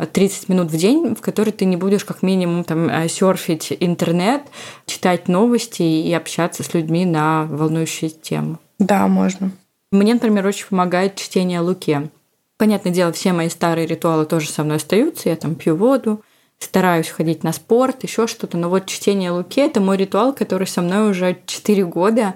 30 0.06 0.50
минут 0.50 0.72
в 0.72 0.78
день, 0.78 1.16
в 1.16 1.22
которые 1.22 1.52
ты 1.52 1.66
не 1.66 1.76
будешь 1.76 2.06
как 2.06 2.24
минимум 2.24 2.64
там 2.64 2.90
э, 2.90 3.08
серфить 3.10 3.76
интернет, 3.80 4.44
читать 4.86 5.28
новости 5.28 5.82
и 5.82 6.14
общаться 6.14 6.64
с 6.64 6.74
людьми 6.74 7.06
на 7.06 7.46
волнующие 7.46 8.10
темы. 8.10 8.58
Да, 8.80 9.08
можно. 9.08 9.52
Мне, 9.92 10.14
например, 10.14 10.46
очень 10.46 10.68
помогает 10.68 11.16
чтение 11.16 11.60
Луке. 11.60 12.10
Понятное 12.58 12.94
дело, 12.94 13.12
все 13.12 13.34
мои 13.34 13.50
старые 13.50 13.88
ритуалы 13.88 14.26
тоже 14.26 14.50
со 14.50 14.64
мной 14.64 14.78
остаются. 14.78 15.30
Я 15.30 15.36
там 15.36 15.56
пью 15.56 15.76
воду, 15.76 16.22
стараюсь 16.60 17.10
ходить 17.10 17.44
на 17.44 17.54
спорт, 17.54 18.04
еще 18.04 18.28
что-то. 18.28 18.58
Но 18.58 18.70
вот 18.70 18.86
чтение 18.86 19.32
Луки– 19.32 19.60
это 19.62 19.82
мой 19.82 19.98
ритуал, 19.98 20.34
который 20.34 20.68
со 20.68 20.82
мной 20.82 21.10
уже 21.10 21.38
4 21.46 21.86
года. 21.86 22.36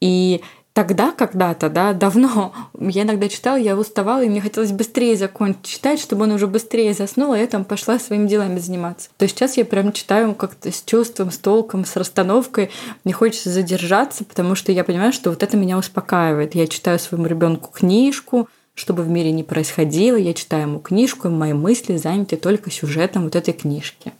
И 0.00 0.42
тогда, 0.78 1.10
когда-то, 1.10 1.70
да, 1.70 1.92
давно, 1.92 2.52
я 2.78 3.02
иногда 3.02 3.28
читала, 3.28 3.56
я 3.56 3.76
уставала, 3.76 4.22
и 4.22 4.28
мне 4.28 4.40
хотелось 4.40 4.70
быстрее 4.70 5.16
закончить 5.16 5.64
читать, 5.64 5.98
чтобы 5.98 6.22
он 6.22 6.30
уже 6.30 6.46
быстрее 6.46 6.94
заснул, 6.94 7.32
а 7.32 7.38
я 7.38 7.48
там 7.48 7.64
пошла 7.64 7.98
своими 7.98 8.28
делами 8.28 8.60
заниматься. 8.60 9.08
То 9.16 9.26
сейчас 9.26 9.56
я 9.56 9.64
прям 9.64 9.92
читаю 9.92 10.36
как-то 10.36 10.70
с 10.70 10.84
чувством, 10.84 11.32
с 11.32 11.38
толком, 11.38 11.84
с 11.84 11.96
расстановкой. 11.96 12.70
Мне 13.02 13.12
хочется 13.12 13.50
задержаться, 13.50 14.24
потому 14.24 14.54
что 14.54 14.70
я 14.70 14.84
понимаю, 14.84 15.12
что 15.12 15.30
вот 15.30 15.42
это 15.42 15.56
меня 15.56 15.78
успокаивает. 15.78 16.54
Я 16.54 16.68
читаю 16.68 17.00
своему 17.00 17.26
ребенку 17.26 17.72
книжку, 17.72 18.48
чтобы 18.74 19.02
в 19.02 19.08
мире 19.08 19.32
не 19.32 19.42
происходило, 19.42 20.14
я 20.14 20.32
читаю 20.32 20.68
ему 20.68 20.78
книжку, 20.78 21.26
и 21.26 21.32
мои 21.32 21.54
мысли 21.54 21.96
заняты 21.96 22.36
только 22.36 22.70
сюжетом 22.70 23.24
вот 23.24 23.34
этой 23.34 23.52
книжки. 23.52 24.12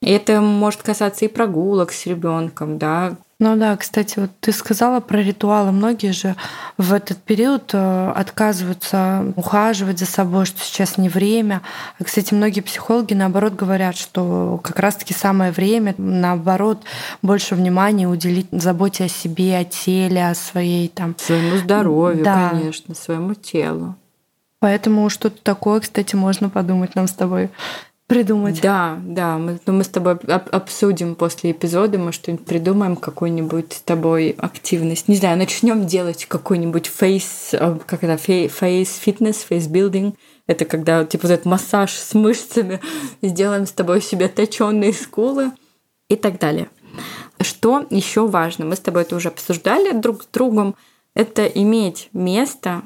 И 0.00 0.12
это 0.12 0.40
может 0.40 0.80
касаться 0.82 1.24
и 1.24 1.28
прогулок 1.28 1.90
с 1.90 2.06
ребенком, 2.06 2.78
да, 2.78 3.16
ну 3.44 3.56
да, 3.56 3.76
кстати, 3.76 4.18
вот 4.18 4.30
ты 4.40 4.52
сказала 4.52 5.00
про 5.00 5.18
ритуалы. 5.18 5.70
Многие 5.70 6.12
же 6.12 6.34
в 6.78 6.94
этот 6.94 7.18
период 7.18 7.74
э, 7.74 8.12
отказываются 8.16 9.34
ухаживать 9.36 9.98
за 9.98 10.06
собой, 10.06 10.46
что 10.46 10.60
сейчас 10.60 10.96
не 10.96 11.10
время. 11.10 11.60
Кстати, 12.02 12.32
многие 12.32 12.62
психологи, 12.62 13.12
наоборот, 13.12 13.52
говорят, 13.52 13.98
что 13.98 14.58
как 14.64 14.78
раз-таки 14.78 15.12
самое 15.12 15.52
время, 15.52 15.94
наоборот, 15.98 16.84
больше 17.20 17.54
внимания 17.54 18.08
уделить 18.08 18.46
заботе 18.50 19.04
о 19.04 19.08
себе, 19.08 19.58
о 19.58 19.64
теле, 19.64 20.26
о 20.26 20.34
своей 20.34 20.88
там... 20.88 21.14
Своему 21.18 21.58
здоровью, 21.58 22.24
да. 22.24 22.48
конечно, 22.48 22.94
своему 22.94 23.34
телу. 23.34 23.94
Поэтому 24.58 25.10
что-то 25.10 25.42
такое, 25.42 25.80
кстати, 25.80 26.16
можно 26.16 26.48
подумать 26.48 26.94
нам 26.94 27.08
с 27.08 27.12
тобой 27.12 27.50
придумать. 28.06 28.60
Да, 28.60 28.98
да. 29.04 29.38
Мы, 29.38 29.58
ну, 29.66 29.72
мы 29.72 29.84
с 29.84 29.88
тобой 29.88 30.14
об, 30.14 30.48
обсудим 30.54 31.14
после 31.14 31.52
эпизода, 31.52 31.98
мы 31.98 32.12
что-нибудь 32.12 32.46
придумаем, 32.46 32.96
какую-нибудь 32.96 33.72
с 33.72 33.82
тобой 33.82 34.34
активность. 34.38 35.08
Не 35.08 35.16
знаю, 35.16 35.38
начнем 35.38 35.86
делать 35.86 36.26
какой-нибудь 36.26 36.86
face, 36.86 37.50
э, 37.52 37.78
как 37.86 38.04
это, 38.04 38.16
face 38.16 38.96
fitness, 38.96 39.40
face. 39.40 39.68
Это 40.46 40.64
когда 40.64 41.04
типа 41.04 41.26
этот 41.26 41.46
массаж 41.46 41.92
с 41.92 42.14
мышцами, 42.14 42.80
сделаем 43.22 43.66
с 43.66 43.72
тобой 43.72 44.02
себе 44.02 44.28
точенные 44.28 44.92
скулы 44.92 45.52
и 46.08 46.16
так 46.16 46.38
далее. 46.38 46.68
Что 47.40 47.86
еще 47.90 48.26
важно? 48.28 48.64
Мы 48.64 48.76
с 48.76 48.80
тобой 48.80 49.02
это 49.02 49.16
уже 49.16 49.28
обсуждали 49.28 49.92
друг 49.92 50.22
с 50.22 50.26
другом 50.26 50.76
это 51.14 51.46
иметь 51.46 52.08
место, 52.12 52.82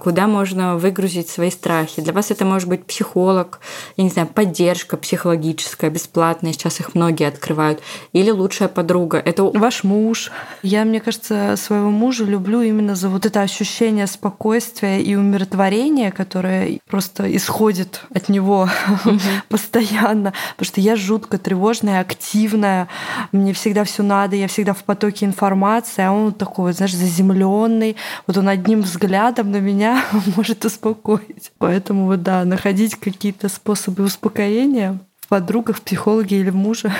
куда 0.00 0.26
можно 0.26 0.76
выгрузить 0.76 1.28
свои 1.28 1.50
страхи. 1.50 2.02
Для 2.02 2.12
вас 2.12 2.30
это 2.30 2.44
может 2.44 2.68
быть 2.68 2.84
психолог, 2.84 3.60
я 3.96 4.04
не 4.04 4.10
знаю, 4.10 4.28
поддержка 4.28 4.96
психологическая, 4.96 5.90
бесплатная, 5.90 6.52
сейчас 6.52 6.80
их 6.80 6.94
многие 6.94 7.28
открывают, 7.28 7.80
или 8.12 8.30
лучшая 8.30 8.68
подруга. 8.68 9.18
Это 9.18 9.44
ваш 9.44 9.84
муж. 9.84 10.30
Я, 10.62 10.84
мне 10.84 11.00
кажется, 11.00 11.56
своего 11.56 11.90
мужа 11.90 12.24
люблю 12.24 12.62
именно 12.62 12.94
за 12.94 13.08
вот 13.08 13.26
это 13.26 13.42
ощущение 13.42 14.06
спокойствия 14.06 15.00
и 15.00 15.14
умиротворения, 15.14 16.10
которое 16.10 16.78
просто 16.88 17.34
исходит 17.36 18.02
от 18.14 18.28
него 18.28 18.68
постоянно, 19.48 20.32
потому 20.56 20.66
что 20.66 20.80
я 20.80 20.96
жутко 20.96 21.38
тревожная, 21.38 22.00
активная, 22.00 22.88
мне 23.32 23.52
всегда 23.52 23.84
все 23.84 24.02
надо, 24.02 24.36
я 24.36 24.48
всегда 24.48 24.74
в 24.74 24.84
потоке 24.84 25.26
информации, 25.26 26.02
а 26.02 26.12
он 26.12 26.32
такой, 26.32 26.72
знаешь, 26.72 26.94
заземлен 26.94 27.48
напряженный, 27.48 27.96
вот 28.26 28.36
он 28.36 28.48
одним 28.48 28.82
взглядом 28.82 29.50
на 29.50 29.60
меня 29.60 29.67
может 30.36 30.64
успокоить. 30.64 31.52
Поэтому 31.58 32.06
вот 32.06 32.22
да, 32.22 32.44
находить 32.44 32.94
какие-то 32.96 33.48
способы 33.48 34.04
успокоения 34.04 34.98
в 35.20 35.28
подругах, 35.28 35.78
в 35.78 35.82
психологе 35.82 36.40
или 36.40 36.50
в 36.50 36.56
муже. 36.56 36.92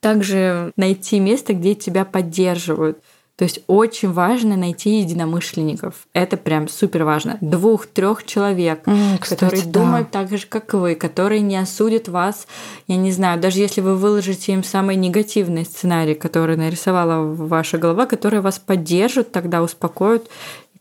Также 0.00 0.72
найти 0.76 1.18
место, 1.18 1.54
где 1.54 1.74
тебя 1.74 2.04
поддерживают. 2.04 2.98
То 3.36 3.44
есть 3.44 3.60
очень 3.66 4.12
важно 4.12 4.56
найти 4.56 5.00
единомышленников. 5.00 6.06
Это 6.14 6.38
прям 6.38 6.68
супер 6.68 7.04
важно. 7.04 7.36
Двух-трех 7.42 8.24
человек, 8.24 8.86
mm, 8.86 9.18
кстати, 9.18 9.40
которые 9.40 9.62
да. 9.64 9.80
думают 9.80 10.10
так 10.10 10.30
же, 10.30 10.46
как 10.46 10.72
вы, 10.72 10.94
которые 10.94 11.42
не 11.42 11.58
осудят 11.58 12.08
вас. 12.08 12.46
Я 12.88 12.96
не 12.96 13.12
знаю, 13.12 13.38
даже 13.38 13.58
если 13.58 13.82
вы 13.82 13.96
выложите 13.96 14.52
им 14.52 14.64
самый 14.64 14.96
негативный 14.96 15.66
сценарий, 15.66 16.14
который 16.14 16.56
нарисовала 16.56 17.26
ваша 17.26 17.76
голова, 17.76 18.06
которые 18.06 18.40
вас 18.40 18.58
поддержат, 18.58 19.32
тогда 19.32 19.62
успокоят 19.62 20.30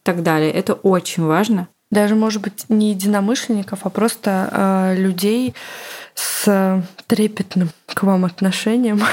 так 0.05 0.23
далее. 0.23 0.51
Это 0.51 0.73
очень 0.73 1.23
важно. 1.23 1.67
Даже, 1.91 2.15
может 2.15 2.41
быть, 2.41 2.65
не 2.69 2.91
единомышленников, 2.91 3.79
а 3.83 3.89
просто 3.89 4.49
э, 4.51 4.95
людей 4.97 5.53
с 6.13 6.83
трепетным 7.07 7.69
к 7.85 8.03
вам 8.03 8.23
отношением. 8.25 9.01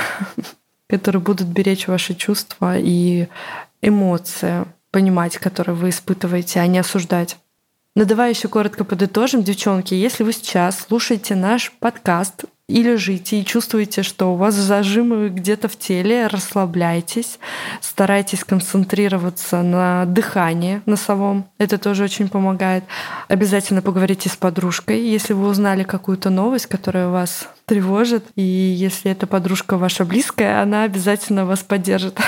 которые 0.92 1.22
будут 1.22 1.46
беречь 1.46 1.88
ваши 1.88 2.14
чувства 2.14 2.76
и 2.76 3.26
эмоции, 3.80 4.66
понимать, 4.90 5.38
которые 5.38 5.74
вы 5.74 5.88
испытываете, 5.88 6.60
а 6.60 6.66
не 6.66 6.78
осуждать. 6.78 7.38
Но 7.96 8.04
давай 8.04 8.30
еще 8.30 8.48
коротко 8.48 8.84
подытожим, 8.84 9.42
девчонки. 9.42 9.94
Если 9.94 10.22
вы 10.22 10.34
сейчас 10.34 10.80
слушаете 10.80 11.34
наш 11.34 11.72
подкаст 11.72 12.44
и 12.72 12.82
лежите, 12.82 13.38
и 13.38 13.44
чувствуете, 13.44 14.02
что 14.02 14.32
у 14.32 14.36
вас 14.36 14.54
зажимы 14.54 15.28
где-то 15.28 15.68
в 15.68 15.78
теле, 15.78 16.26
расслабляйтесь, 16.26 17.38
старайтесь 17.80 18.44
концентрироваться 18.44 19.62
на 19.62 20.06
дыхании 20.06 20.80
носовом. 20.86 21.44
Это 21.58 21.76
тоже 21.76 22.04
очень 22.04 22.28
помогает. 22.28 22.84
Обязательно 23.28 23.82
поговорите 23.82 24.30
с 24.30 24.36
подружкой, 24.36 25.02
если 25.02 25.34
вы 25.34 25.48
узнали 25.48 25.82
какую-то 25.82 26.30
новость, 26.30 26.66
которая 26.66 27.08
вас 27.08 27.48
тревожит. 27.66 28.24
И 28.36 28.42
если 28.42 29.10
эта 29.10 29.26
подружка 29.26 29.76
ваша 29.76 30.06
близкая, 30.06 30.62
она 30.62 30.84
обязательно 30.84 31.44
вас 31.44 31.60
поддержит 31.60 32.18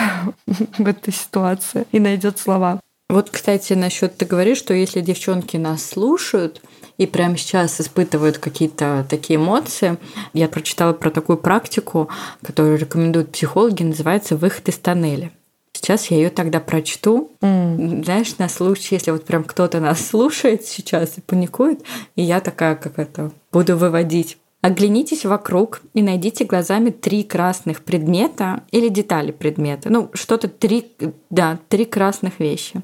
в 0.47 0.87
этой 0.87 1.14
ситуации 1.14 1.87
и 1.90 1.99
найдет 1.99 2.38
слова. 2.38 2.81
Вот, 3.09 3.31
кстати, 3.31 3.75
насчет 3.75 4.16
ты 4.16 4.25
говоришь, 4.25 4.59
что 4.59 4.75
если 4.75 5.01
девчонки 5.01 5.57
нас 5.57 5.85
слушают, 5.85 6.61
и 6.99 7.07
прямо 7.07 7.37
сейчас 7.37 7.81
испытывают 7.81 8.39
какие-то 8.39 9.07
такие 9.09 9.37
эмоции. 9.37 9.99
Я 10.33 10.49
прочитала 10.49 10.93
про 10.93 11.11
такую 11.11 11.39
практику, 11.39 12.09
которую 12.43 12.79
рекомендуют 12.79 13.33
психологи, 13.33 13.83
называется 13.83 14.37
«выход 14.37 14.69
из 14.69 14.79
тоннеля». 14.79 15.31
Сейчас 15.73 16.07
я 16.07 16.17
ее 16.17 16.31
тогда 16.31 16.61
прочту. 16.61 17.31
Mm. 17.43 18.05
Знаешь, 18.05 18.39
на 18.39 18.49
случай, 18.49 18.95
если 18.95 19.11
вот 19.11 19.25
прям 19.25 19.45
кто-то 19.45 19.81
нас 19.81 20.07
слушает 20.11 20.65
сейчас 20.65 21.19
и 21.19 21.21
паникует, 21.21 21.83
и 22.17 22.23
я 22.23 22.41
такая, 22.41 22.77
как 22.77 22.99
это, 22.99 23.33
буду 23.53 23.77
выводить. 23.77 24.39
Оглянитесь 24.63 25.27
вокруг 25.27 25.83
и 25.93 26.01
найдите 26.01 26.47
глазами 26.47 26.89
три 26.89 27.23
красных 27.23 27.83
предмета 27.83 28.63
или 28.71 28.89
детали 28.89 29.31
предмета. 29.31 29.91
Ну, 29.91 30.11
что-то 30.15 30.49
три, 30.49 30.91
да, 31.29 31.59
три 31.69 31.85
красных 31.85 32.41
вещи. 32.41 32.81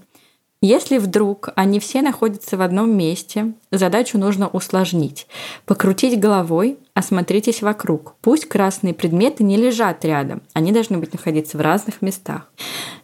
Если 0.62 0.98
вдруг 0.98 1.48
они 1.56 1.80
все 1.80 2.02
находятся 2.02 2.58
в 2.58 2.60
одном 2.60 2.94
месте, 2.94 3.54
задачу 3.70 4.18
нужно 4.18 4.46
усложнить. 4.46 5.26
Покрутить 5.64 6.20
головой, 6.20 6.76
осмотритесь 6.92 7.62
вокруг. 7.62 8.14
Пусть 8.20 8.44
красные 8.44 8.92
предметы 8.92 9.42
не 9.42 9.56
лежат 9.56 10.04
рядом, 10.04 10.42
они 10.52 10.70
должны 10.70 10.98
быть 10.98 11.14
находиться 11.14 11.56
в 11.56 11.62
разных 11.62 12.02
местах. 12.02 12.52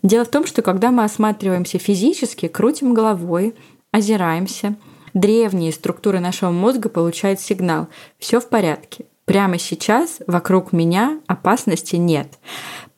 Дело 0.02 0.26
в 0.26 0.30
том, 0.30 0.44
что 0.44 0.60
когда 0.60 0.90
мы 0.90 1.04
осматриваемся 1.04 1.78
физически, 1.78 2.46
крутим 2.46 2.92
головой, 2.92 3.54
озираемся, 3.90 4.76
древние 5.14 5.72
структуры 5.72 6.20
нашего 6.20 6.50
мозга 6.50 6.90
получают 6.90 7.40
сигнал 7.40 7.88
«все 8.18 8.38
в 8.38 8.50
порядке». 8.50 9.06
Прямо 9.26 9.58
сейчас 9.58 10.20
вокруг 10.26 10.72
меня 10.72 11.20
опасности 11.26 11.96
нет 11.96 12.38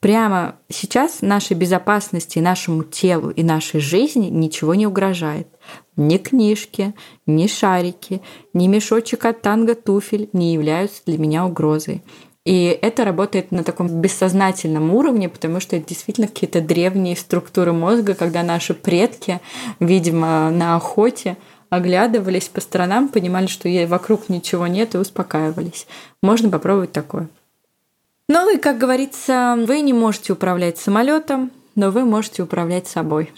прямо 0.00 0.56
сейчас 0.68 1.22
нашей 1.22 1.56
безопасности, 1.56 2.38
нашему 2.38 2.84
телу 2.84 3.30
и 3.30 3.42
нашей 3.42 3.80
жизни 3.80 4.26
ничего 4.26 4.74
не 4.74 4.86
угрожает. 4.86 5.48
Ни 5.96 6.18
книжки, 6.18 6.94
ни 7.26 7.46
шарики, 7.46 8.22
ни 8.54 8.68
мешочек 8.68 9.24
от 9.24 9.42
танго 9.42 9.74
туфель 9.74 10.28
не 10.32 10.54
являются 10.54 11.02
для 11.06 11.18
меня 11.18 11.44
угрозой. 11.44 12.02
И 12.44 12.78
это 12.80 13.04
работает 13.04 13.50
на 13.50 13.62
таком 13.62 13.88
бессознательном 13.88 14.94
уровне, 14.94 15.28
потому 15.28 15.60
что 15.60 15.76
это 15.76 15.88
действительно 15.88 16.28
какие-то 16.28 16.62
древние 16.62 17.14
структуры 17.14 17.72
мозга, 17.72 18.14
когда 18.14 18.42
наши 18.42 18.72
предки, 18.72 19.40
видимо, 19.80 20.50
на 20.50 20.76
охоте 20.76 21.36
оглядывались 21.70 22.48
по 22.48 22.61
сторонам, 22.61 23.09
понимали, 23.09 23.46
что 23.46 23.68
вокруг 23.87 24.28
ничего 24.28 24.66
нет 24.66 24.94
и 24.94 24.98
успокаивались. 24.98 25.87
Можно 26.22 26.48
попробовать 26.50 26.92
такое. 26.92 27.28
Ну 28.28 28.54
и, 28.54 28.59
как 28.59 28.78
говорится, 28.78 29.57
вы 29.66 29.81
не 29.81 29.92
можете 29.92 30.35
управлять 30.35 30.78
самолетом, 30.78 31.50
но 31.74 31.90
вы 31.90 32.04
можете 32.04 32.42
управлять 32.42 32.87
собой. 32.87 33.33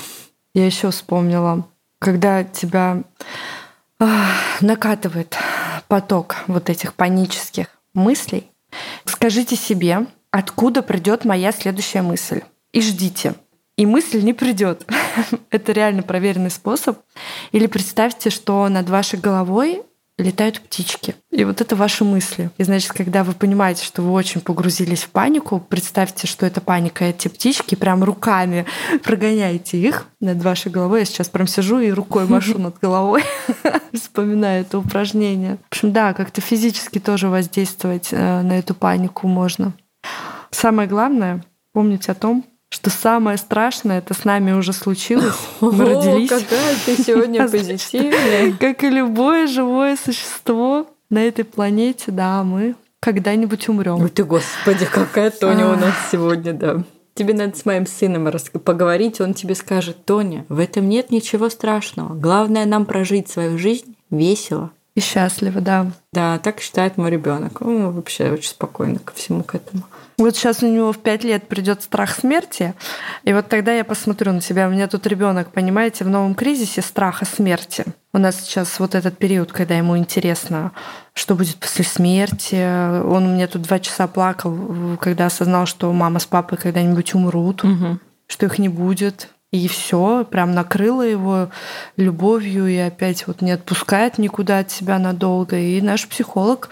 Я 0.54 0.66
еще 0.66 0.90
вспомнила, 0.90 1.66
когда 1.98 2.44
тебя 2.44 3.02
накатывает 4.60 5.36
поток 5.88 6.36
вот 6.46 6.70
этих 6.70 6.94
панических 6.94 7.66
мыслей, 7.92 8.50
скажите 9.04 9.56
себе, 9.56 10.06
откуда 10.30 10.82
придет 10.82 11.24
моя 11.24 11.52
следующая 11.52 12.02
мысль, 12.02 12.42
и 12.72 12.80
ждите. 12.80 13.34
И 13.80 13.86
мысль 13.86 14.20
не 14.22 14.34
придет. 14.34 14.86
Это 15.50 15.72
реально 15.72 16.02
проверенный 16.02 16.50
способ. 16.50 16.98
Или 17.50 17.66
представьте, 17.66 18.28
что 18.28 18.68
над 18.68 18.90
вашей 18.90 19.18
головой 19.18 19.80
летают 20.18 20.60
птички. 20.60 21.14
И 21.30 21.44
вот 21.44 21.62
это 21.62 21.76
ваши 21.76 22.04
мысли. 22.04 22.50
И 22.58 22.62
значит, 22.62 22.92
когда 22.92 23.24
вы 23.24 23.32
понимаете, 23.32 23.86
что 23.86 24.02
вы 24.02 24.12
очень 24.12 24.42
погрузились 24.42 25.04
в 25.04 25.08
панику, 25.08 25.64
представьте, 25.66 26.26
что 26.26 26.44
это 26.44 26.60
паника, 26.60 27.06
эти 27.06 27.28
птички, 27.28 27.74
прям 27.74 28.04
руками 28.04 28.66
прогоняете 29.02 29.78
их 29.78 30.08
над 30.20 30.42
вашей 30.42 30.70
головой. 30.70 30.98
Я 30.98 31.04
сейчас 31.06 31.30
прям 31.30 31.46
сижу 31.46 31.80
и 31.80 31.90
рукой 31.90 32.26
машу 32.26 32.58
над 32.58 32.78
головой, 32.80 33.24
вспоминаю 33.94 34.60
это 34.60 34.78
упражнение. 34.78 35.56
В 35.56 35.72
общем, 35.72 35.92
да, 35.94 36.12
как-то 36.12 36.42
физически 36.42 36.98
тоже 36.98 37.30
воздействовать 37.30 38.08
э, 38.10 38.42
на 38.42 38.58
эту 38.58 38.74
панику 38.74 39.26
можно. 39.26 39.72
Самое 40.50 40.86
главное— 40.86 41.42
помнить 41.72 42.10
о 42.10 42.14
том, 42.14 42.44
что 42.70 42.88
самое 42.88 43.36
страшное 43.36 43.98
это 43.98 44.14
с 44.14 44.24
нами 44.24 44.52
уже 44.52 44.72
случилось. 44.72 45.34
Мы 45.60 45.84
родились. 45.84 46.28
какая 46.28 46.76
ты 46.86 46.96
сегодня 47.02 47.48
позитивная. 47.50 48.52
Как 48.52 48.84
и 48.84 48.88
любое 48.88 49.46
живое 49.46 49.96
существо 49.96 50.86
на 51.10 51.18
этой 51.26 51.44
планете, 51.44 52.12
да, 52.12 52.42
мы 52.44 52.76
когда-нибудь 53.00 53.68
умрем. 53.68 54.00
Ой 54.00 54.08
ты, 54.08 54.24
господи, 54.24 54.86
какая 54.86 55.30
Тоня 55.30 55.66
у 55.68 55.76
нас 55.76 55.94
сегодня, 56.12 56.52
да. 56.52 56.84
Тебе 57.14 57.34
надо 57.34 57.56
с 57.56 57.66
моим 57.66 57.86
сыном 57.86 58.30
поговорить, 58.64 59.20
он 59.20 59.34
тебе 59.34 59.54
скажет, 59.54 60.04
Тоня, 60.04 60.46
в 60.48 60.58
этом 60.58 60.88
нет 60.88 61.10
ничего 61.10 61.50
страшного. 61.50 62.14
Главное 62.14 62.64
нам 62.66 62.86
прожить 62.86 63.28
свою 63.28 63.58
жизнь 63.58 63.96
весело. 64.10 64.70
И 64.94 65.00
счастливо, 65.00 65.60
да. 65.60 65.90
Да, 66.12 66.38
так 66.38 66.60
считает 66.60 66.96
мой 66.96 67.10
ребенок. 67.10 67.62
Он 67.62 67.90
вообще 67.92 68.30
очень 68.30 68.50
спокойно 68.50 69.00
ко 69.00 69.12
всему 69.14 69.42
к 69.42 69.54
этому. 69.54 69.82
Вот 70.20 70.36
сейчас 70.36 70.62
у 70.62 70.66
него 70.66 70.92
в 70.92 70.98
пять 70.98 71.24
лет 71.24 71.48
придет 71.48 71.82
страх 71.82 72.14
смерти, 72.14 72.74
и 73.24 73.32
вот 73.32 73.48
тогда 73.48 73.72
я 73.72 73.84
посмотрю 73.84 74.32
на 74.32 74.42
себя. 74.42 74.68
У 74.68 74.70
меня 74.70 74.86
тут 74.86 75.06
ребенок, 75.06 75.50
понимаете, 75.50 76.04
в 76.04 76.10
новом 76.10 76.34
кризисе 76.34 76.82
страха 76.82 77.24
смерти. 77.24 77.86
У 78.12 78.18
нас 78.18 78.38
сейчас 78.38 78.78
вот 78.80 78.94
этот 78.94 79.16
период, 79.16 79.50
когда 79.50 79.78
ему 79.78 79.96
интересно, 79.96 80.72
что 81.14 81.34
будет 81.34 81.56
после 81.56 81.86
смерти. 81.86 83.02
Он 83.02 83.32
мне 83.32 83.46
тут 83.46 83.62
два 83.62 83.78
часа 83.78 84.06
плакал, 84.08 84.98
когда 85.00 85.24
осознал, 85.24 85.64
что 85.64 85.90
мама 85.90 86.18
с 86.18 86.26
папой 86.26 86.58
когда-нибудь 86.58 87.14
умрут, 87.14 87.64
угу. 87.64 87.98
что 88.26 88.44
их 88.44 88.58
не 88.58 88.68
будет. 88.68 89.30
И 89.52 89.66
все, 89.66 90.24
прям 90.30 90.54
накрыло 90.54 91.02
его 91.02 91.50
любовью 91.96 92.68
и 92.68 92.76
опять 92.76 93.26
вот 93.26 93.42
не 93.42 93.50
отпускает 93.50 94.16
никуда 94.18 94.60
от 94.60 94.70
себя 94.70 94.98
надолго. 95.00 95.58
И 95.58 95.80
наш 95.80 96.06
психолог 96.06 96.68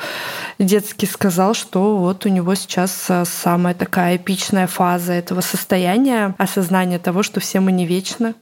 детский 0.60 1.06
сказал, 1.06 1.54
что 1.54 1.96
вот 1.96 2.24
у 2.24 2.28
него 2.28 2.54
сейчас 2.54 3.06
а, 3.10 3.24
самая 3.24 3.74
такая 3.74 4.16
эпичная 4.16 4.68
фаза 4.68 5.12
этого 5.12 5.40
состояния, 5.40 6.36
осознания 6.38 7.00
того, 7.00 7.24
что 7.24 7.40
все 7.40 7.58
мы 7.58 7.72
не 7.72 7.84
вечны, 7.84 8.34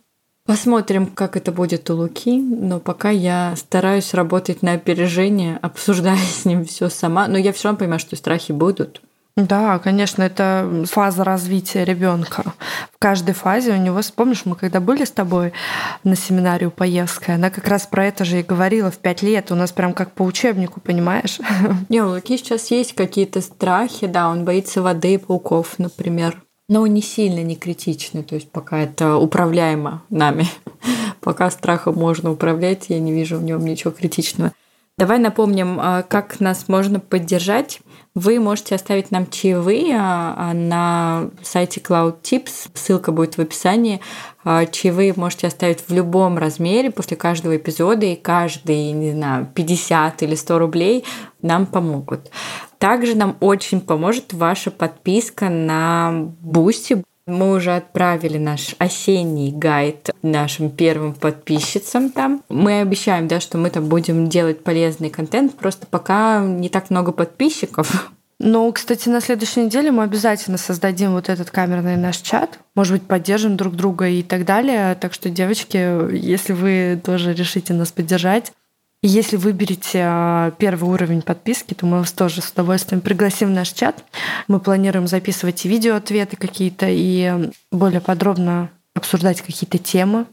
Посмотрим, 0.47 1.07
как 1.07 1.37
это 1.37 1.51
будет 1.51 1.91
у 1.91 1.97
Луки, 1.97 2.39
но 2.39 2.79
пока 2.79 3.11
я 3.11 3.55
стараюсь 3.57 4.15
работать 4.15 4.63
на 4.63 4.75
опережение, 4.75 5.59
обсуждая 5.61 6.17
с 6.41 6.45
ним 6.45 6.65
все 6.65 6.89
сама, 6.89 7.27
но 7.27 7.37
я 7.37 7.53
все 7.53 7.65
равно 7.65 7.81
понимаю, 7.81 7.99
что 7.99 8.15
страхи 8.15 8.53
будут. 8.53 9.03
Да, 9.37 9.79
конечно, 9.79 10.23
это 10.23 10.85
фаза 10.89 11.23
развития 11.23 11.85
ребенка. 11.85 12.55
В 12.91 12.99
каждой 12.99 13.35
фазе 13.35 13.73
у 13.73 13.77
него, 13.77 14.01
помнишь, 14.15 14.47
мы 14.47 14.57
когда 14.57 14.81
были 14.81 15.05
с 15.05 15.11
тобой 15.11 15.53
на 16.05 16.17
семинаре 16.17 16.69
у 16.69 16.71
Поевской, 16.71 17.35
она 17.35 17.51
как 17.51 17.69
раз 17.69 17.87
про 17.87 18.07
это 18.07 18.25
же 18.25 18.41
и 18.41 18.43
говорила 18.43 18.91
в 18.91 18.97
пять 18.97 19.21
лет. 19.21 19.53
У 19.53 19.55
нас 19.55 19.73
прям 19.73 19.93
как 19.93 20.13
по 20.13 20.23
учебнику, 20.23 20.81
понимаешь? 20.81 21.39
Не, 21.91 22.03
у 22.03 22.09
Луки 22.09 22.39
сейчас 22.39 22.71
есть 22.71 22.95
какие-то 22.95 23.43
страхи, 23.43 24.07
да, 24.07 24.31
он 24.31 24.47
боится 24.47 24.81
воды 24.81 25.15
и 25.15 25.19
пауков, 25.19 25.79
например 25.79 26.43
но 26.69 26.87
не 26.87 27.03
сильно, 27.03 27.43
не 27.43 27.55
критичный, 27.55 28.23
то 28.23 28.35
есть 28.35 28.51
пока 28.51 28.79
это 28.79 29.17
управляемо 29.17 30.03
нами. 30.11 30.49
пока 31.21 31.51
страхом 31.51 31.95
можно 31.95 32.33
управлять, 32.33 32.87
я 32.89 32.99
не 32.99 33.13
вижу 33.13 33.39
в 33.39 33.45
нем 33.45 33.65
ничего 33.65 33.93
критичного. 33.93 34.53
Давай 34.99 35.19
напомним, 35.19 35.79
а, 35.81 36.03
как 36.03 36.41
нас 36.41 36.69
можно 36.69 37.01
поддержать. 37.01 37.81
Вы 38.17 38.41
можете 38.41 38.75
оставить 38.75 39.11
нам 39.11 39.29
чаевые 39.29 39.95
а, 39.95 40.35
а, 40.39 40.55
на 40.55 41.29
сайте 41.43 41.83
Cloud 41.83 42.23
Tips, 42.23 42.71
ссылка 42.73 43.13
будет 43.13 43.37
в 43.37 43.41
описании. 43.43 44.01
Чаевые 44.43 45.13
можете 45.17 45.49
оставить 45.49 45.81
в 45.87 45.93
любом 45.93 46.39
размере 46.39 46.91
после 46.91 47.19
каждого 47.19 47.57
эпизода, 47.57 48.07
и 48.07 48.17
каждый, 48.17 48.93
не 48.93 49.13
знаю, 49.13 49.49
50 49.55 50.23
или 50.23 50.35
100 50.35 50.59
рублей 50.59 51.05
нам 51.43 51.67
помогут. 51.67 52.31
Также 52.79 53.17
нам 53.17 53.37
очень 53.41 53.83
поможет 53.83 54.33
ваша 54.33 54.71
подписка 54.71 55.51
на 55.51 56.33
Бусти. 56.41 57.05
Мы 57.27 57.55
уже 57.55 57.75
отправили 57.75 58.39
наш 58.39 58.77
осенний 58.79 59.51
гайд 59.51 60.11
нашим 60.23 60.71
первым 60.71 61.13
подписчицам 61.13 62.11
там. 62.11 62.45
Мы 62.49 62.81
обещаем, 62.81 63.27
да, 63.27 63.41
что 63.41 63.59
мы 63.59 63.71
там 63.71 63.89
будем 63.89 64.29
делать 64.29 64.63
полезный 64.63 65.11
контент, 65.11 65.57
просто 65.57 65.87
пока 65.89 66.41
не 66.41 66.69
так 66.69 66.91
много 66.91 67.11
подписчиков. 67.11 68.13
Ну, 68.39 68.71
кстати, 68.71 69.09
на 69.09 69.21
следующей 69.21 69.65
неделе 69.65 69.91
мы 69.91 70.03
обязательно 70.03 70.59
создадим 70.59 71.13
вот 71.13 71.29
этот 71.29 71.51
камерный 71.51 71.97
наш 71.97 72.19
чат. 72.19 72.59
Может 72.75 72.93
быть, 72.93 73.09
поддержим 73.09 73.57
друг 73.57 73.75
друга 73.75 74.09
и 74.09 74.23
так 74.23 74.45
далее. 74.45 74.95
Так 74.95 75.15
что, 75.15 75.31
девочки, 75.31 76.15
если 76.15 76.53
вы 76.53 77.01
тоже 77.03 77.33
решите 77.33 77.73
нас 77.73 77.91
поддержать, 77.91 78.53
если 79.03 79.37
выберете 79.37 80.03
а, 80.05 80.51
первый 80.53 80.91
уровень 80.91 81.23
подписки, 81.23 81.75
то 81.75 81.87
мы 81.87 81.99
вас 81.99 82.13
тоже 82.13 82.43
с 82.43 82.51
удовольствием 82.51 83.01
пригласим 83.01 83.49
в 83.49 83.53
наш 83.53 83.71
чат. 83.71 84.05
Мы 84.49 84.59
планируем 84.59 85.07
записывать 85.07 85.65
и 85.65 85.69
видеоответы 85.69 86.37
какие-то, 86.37 86.87
и 86.89 87.51
более 87.71 88.01
подробно 88.01 88.71
обсуждать 88.95 89.43
какие-то 89.43 89.79
темы. 89.79 90.27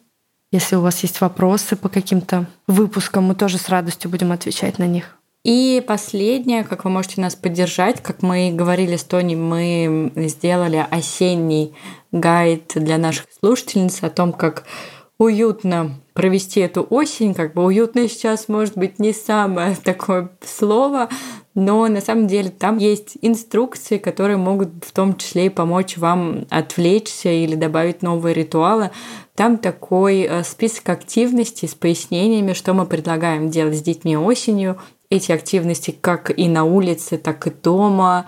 Если 0.51 0.75
у 0.75 0.81
вас 0.81 1.01
есть 1.03 1.19
вопросы 1.19 1.75
по 1.75 1.89
каким-то 1.89 2.45
выпускам, 2.67 3.25
мы 3.25 3.35
тоже 3.35 3.57
с 3.57 3.69
радостью 3.69 4.09
будем 4.09 4.31
отвечать 4.31 4.79
на 4.79 4.87
них. 4.87 5.17
И 5.43 5.83
последнее, 5.85 6.63
как 6.63 6.85
вы 6.85 6.89
можете 6.89 7.19
нас 7.19 7.35
поддержать, 7.35 8.01
как 8.01 8.21
мы 8.21 8.51
говорили 8.53 8.95
с 8.95 9.03
Тони, 9.03 9.35
мы 9.35 10.11
сделали 10.15 10.85
осенний 10.89 11.73
гайд 12.13 12.71
для 12.75 12.97
наших 12.97 13.25
слушательниц 13.39 14.03
о 14.03 14.09
том, 14.09 14.31
как 14.31 14.63
уютно 15.17 15.99
провести 16.13 16.59
эту 16.59 16.85
осень. 16.89 17.33
Как 17.33 17.53
бы 17.53 17.65
уютно 17.65 18.07
сейчас 18.07 18.47
может 18.47 18.77
быть 18.77 18.99
не 18.99 19.13
самое 19.13 19.75
такое 19.83 20.29
слово, 20.41 21.09
но 21.55 21.87
на 21.87 22.01
самом 22.01 22.27
деле 22.27 22.49
там 22.49 22.77
есть 22.77 23.17
инструкции, 23.21 23.97
которые 23.97 24.37
могут 24.37 24.69
в 24.85 24.91
том 24.91 25.17
числе 25.17 25.47
и 25.47 25.49
помочь 25.49 25.97
вам 25.97 26.45
отвлечься 26.49 27.29
или 27.29 27.55
добавить 27.55 28.01
новые 28.01 28.33
ритуалы. 28.33 28.91
Там 29.35 29.57
такой 29.57 30.21
э, 30.21 30.43
список 30.43 30.89
активностей 30.89 31.67
с 31.67 31.75
пояснениями, 31.75 32.53
что 32.53 32.73
мы 32.73 32.85
предлагаем 32.85 33.49
делать 33.49 33.77
с 33.77 33.81
детьми 33.81 34.17
осенью. 34.17 34.79
Эти 35.09 35.31
активности 35.31 35.95
как 35.99 36.37
и 36.37 36.47
на 36.47 36.63
улице, 36.63 37.17
так 37.17 37.45
и 37.45 37.51
дома. 37.51 38.25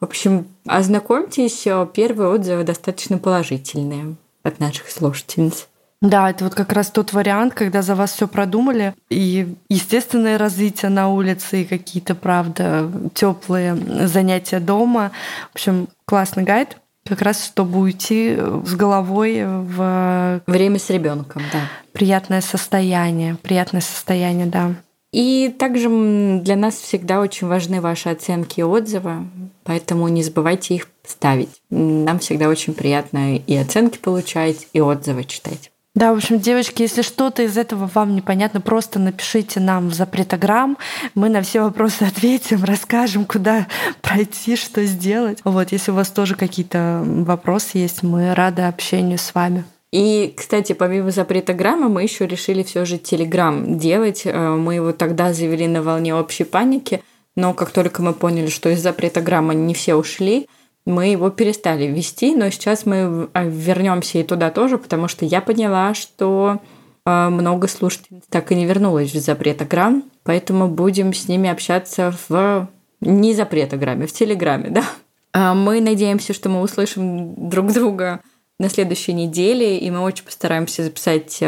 В 0.00 0.04
общем, 0.04 0.46
ознакомьтесь, 0.66 1.66
э, 1.66 1.86
первые 1.92 2.30
отзывы 2.30 2.64
достаточно 2.64 3.18
положительные 3.18 4.16
от 4.42 4.60
наших 4.60 4.90
слушательниц. 4.90 5.68
Да, 6.04 6.28
это 6.28 6.44
вот 6.44 6.54
как 6.54 6.70
раз 6.74 6.90
тот 6.90 7.14
вариант, 7.14 7.54
когда 7.54 7.80
за 7.80 7.94
вас 7.94 8.12
все 8.12 8.28
продумали, 8.28 8.94
и 9.08 9.54
естественное 9.70 10.36
развитие 10.36 10.90
на 10.90 11.08
улице, 11.08 11.62
и 11.62 11.64
какие-то, 11.64 12.14
правда, 12.14 12.90
теплые 13.14 13.74
занятия 14.06 14.60
дома. 14.60 15.12
В 15.52 15.54
общем, 15.54 15.88
классный 16.04 16.42
гайд, 16.42 16.76
как 17.06 17.22
раз 17.22 17.46
чтобы 17.46 17.80
уйти 17.80 18.36
с 18.36 18.74
головой 18.74 19.44
в 19.46 20.42
время 20.46 20.78
с 20.78 20.90
ребенком, 20.90 21.40
да. 21.50 21.60
Приятное 21.92 22.42
состояние, 22.42 23.36
приятное 23.36 23.80
состояние, 23.80 24.44
да. 24.44 24.74
И 25.10 25.54
также 25.58 25.88
для 25.88 26.56
нас 26.56 26.74
всегда 26.74 27.20
очень 27.20 27.46
важны 27.46 27.80
ваши 27.80 28.10
оценки 28.10 28.60
и 28.60 28.62
отзывы, 28.62 29.26
поэтому 29.62 30.08
не 30.08 30.22
забывайте 30.22 30.74
их 30.74 30.88
ставить. 31.06 31.62
Нам 31.70 32.18
всегда 32.18 32.48
очень 32.48 32.74
приятно 32.74 33.36
и 33.36 33.56
оценки 33.56 33.96
получать, 33.96 34.66
и 34.74 34.80
отзывы 34.82 35.24
читать. 35.24 35.70
Да, 35.94 36.12
в 36.12 36.16
общем, 36.16 36.40
девочки, 36.40 36.82
если 36.82 37.02
что-то 37.02 37.44
из 37.44 37.56
этого 37.56 37.88
вам 37.94 38.16
непонятно, 38.16 38.60
просто 38.60 38.98
напишите 38.98 39.60
нам 39.60 39.90
в 39.90 39.94
запретограмм. 39.94 40.76
Мы 41.14 41.28
на 41.28 41.40
все 41.42 41.60
вопросы 41.62 42.02
ответим, 42.04 42.64
расскажем, 42.64 43.24
куда 43.24 43.68
пройти, 44.02 44.56
что 44.56 44.84
сделать. 44.84 45.38
Вот, 45.44 45.70
если 45.70 45.92
у 45.92 45.94
вас 45.94 46.10
тоже 46.10 46.34
какие-то 46.34 47.02
вопросы 47.04 47.78
есть, 47.78 48.02
мы 48.02 48.34
рады 48.34 48.62
общению 48.62 49.18
с 49.18 49.32
вами. 49.34 49.64
И, 49.92 50.34
кстати, 50.36 50.72
помимо 50.72 51.12
запретограммы, 51.12 51.88
мы 51.88 52.02
еще 52.02 52.26
решили 52.26 52.64
все 52.64 52.84
же 52.84 52.98
Телеграм 52.98 53.78
делать. 53.78 54.22
Э, 54.24 54.56
мы 54.56 54.74
его 54.74 54.90
тогда 54.90 55.32
завели 55.32 55.68
на 55.68 55.80
волне 55.82 56.12
общей 56.16 56.42
паники, 56.42 57.04
но 57.36 57.54
как 57.54 57.70
только 57.70 58.02
мы 58.02 58.14
поняли, 58.14 58.48
что 58.48 58.68
из 58.68 58.82
запретограммы 58.82 59.54
не 59.54 59.72
все 59.74 59.94
ушли, 59.94 60.48
мы 60.86 61.06
его 61.06 61.30
перестали 61.30 61.86
вести, 61.86 62.34
но 62.34 62.50
сейчас 62.50 62.84
мы 62.84 63.28
а, 63.32 63.44
вернемся 63.44 64.18
и 64.18 64.22
туда 64.22 64.50
тоже, 64.50 64.76
потому 64.76 65.08
что 65.08 65.24
я 65.24 65.40
поняла, 65.40 65.94
что 65.94 66.60
а, 67.04 67.30
много 67.30 67.68
слушателей 67.68 68.22
так 68.28 68.52
и 68.52 68.54
не 68.54 68.66
вернулось 68.66 69.12
в 69.12 69.18
запретограмм, 69.18 70.04
поэтому 70.24 70.68
будем 70.68 71.14
с 71.14 71.26
ними 71.26 71.48
общаться 71.48 72.14
в 72.28 72.68
не 73.00 73.34
запретограмме, 73.34 74.06
в 74.06 74.12
Телеграме, 74.12 74.70
да. 74.70 74.84
А, 75.32 75.54
мы 75.54 75.80
надеемся, 75.80 76.34
что 76.34 76.50
мы 76.50 76.60
услышим 76.60 77.48
друг 77.48 77.72
друга 77.72 78.20
на 78.58 78.68
следующей 78.68 79.14
неделе, 79.14 79.78
и 79.78 79.90
мы 79.90 80.00
очень 80.00 80.24
постараемся 80.24 80.84
записать 80.84 81.42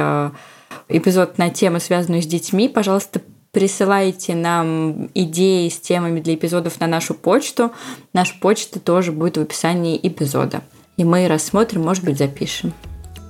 эпизод 0.89 1.39
на 1.39 1.51
тему, 1.51 1.79
связанную 1.79 2.21
с 2.21 2.27
детьми. 2.27 2.69
Пожалуйста, 2.69 3.21
присылайте 3.57 4.35
нам 4.35 5.09
идеи 5.15 5.71
с 5.71 5.81
темами 5.81 6.21
для 6.21 6.35
эпизодов 6.35 6.79
на 6.79 6.87
нашу 6.87 7.15
почту. 7.15 7.73
Наша 8.13 8.35
почта 8.39 8.81
тоже 8.81 9.13
будет 9.13 9.39
в 9.39 9.41
описании 9.41 9.99
эпизода. 10.03 10.61
И 10.99 11.05
мы 11.05 11.27
рассмотрим, 11.27 11.81
может 11.81 12.05
быть, 12.05 12.19
запишем. 12.19 12.75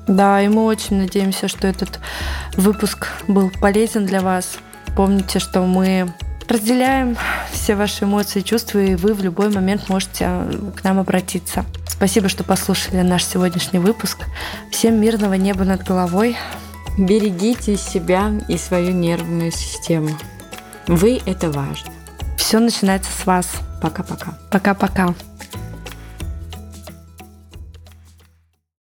Да, 0.09 0.43
и 0.43 0.49
мы 0.49 0.65
очень 0.65 0.97
надеемся, 0.97 1.47
что 1.47 1.69
этот 1.69 2.01
выпуск 2.57 3.07
был 3.29 3.53
полезен 3.61 4.05
для 4.05 4.21
вас. 4.21 4.59
Помните, 4.97 5.39
что 5.39 5.61
мы 5.61 6.13
разделяем 6.49 7.17
все 7.53 7.77
ваши 7.77 8.03
эмоции 8.03 8.41
и 8.41 8.45
чувства, 8.45 8.81
и 8.81 8.97
вы 8.97 9.15
в 9.15 9.23
любой 9.23 9.51
момент 9.51 9.89
можете 9.89 10.25
э, 10.25 10.71
к 10.75 10.83
нам 10.83 10.99
обратиться. 10.99 11.65
Спасибо, 11.87 12.29
что 12.29 12.43
послушали 12.43 13.03
наш 13.03 13.25
сегодняшний 13.25 13.79
выпуск. 13.79 14.25
Всем 14.73 15.01
мирного 15.01 15.35
неба 15.35 15.63
над 15.63 15.85
головой. 15.85 16.37
Берегите 16.99 17.77
себя 17.77 18.33
и 18.49 18.57
свою 18.57 18.93
нервную 18.93 19.53
систему. 19.53 20.11
Вы 20.87 21.21
это 21.27 21.51
важно. 21.51 21.93
Все 22.39 22.59
начинается 22.59 23.11
с 23.11 23.27
вас. 23.27 23.47
Пока-пока. 23.83 24.39
Пока-пока. 24.51 25.15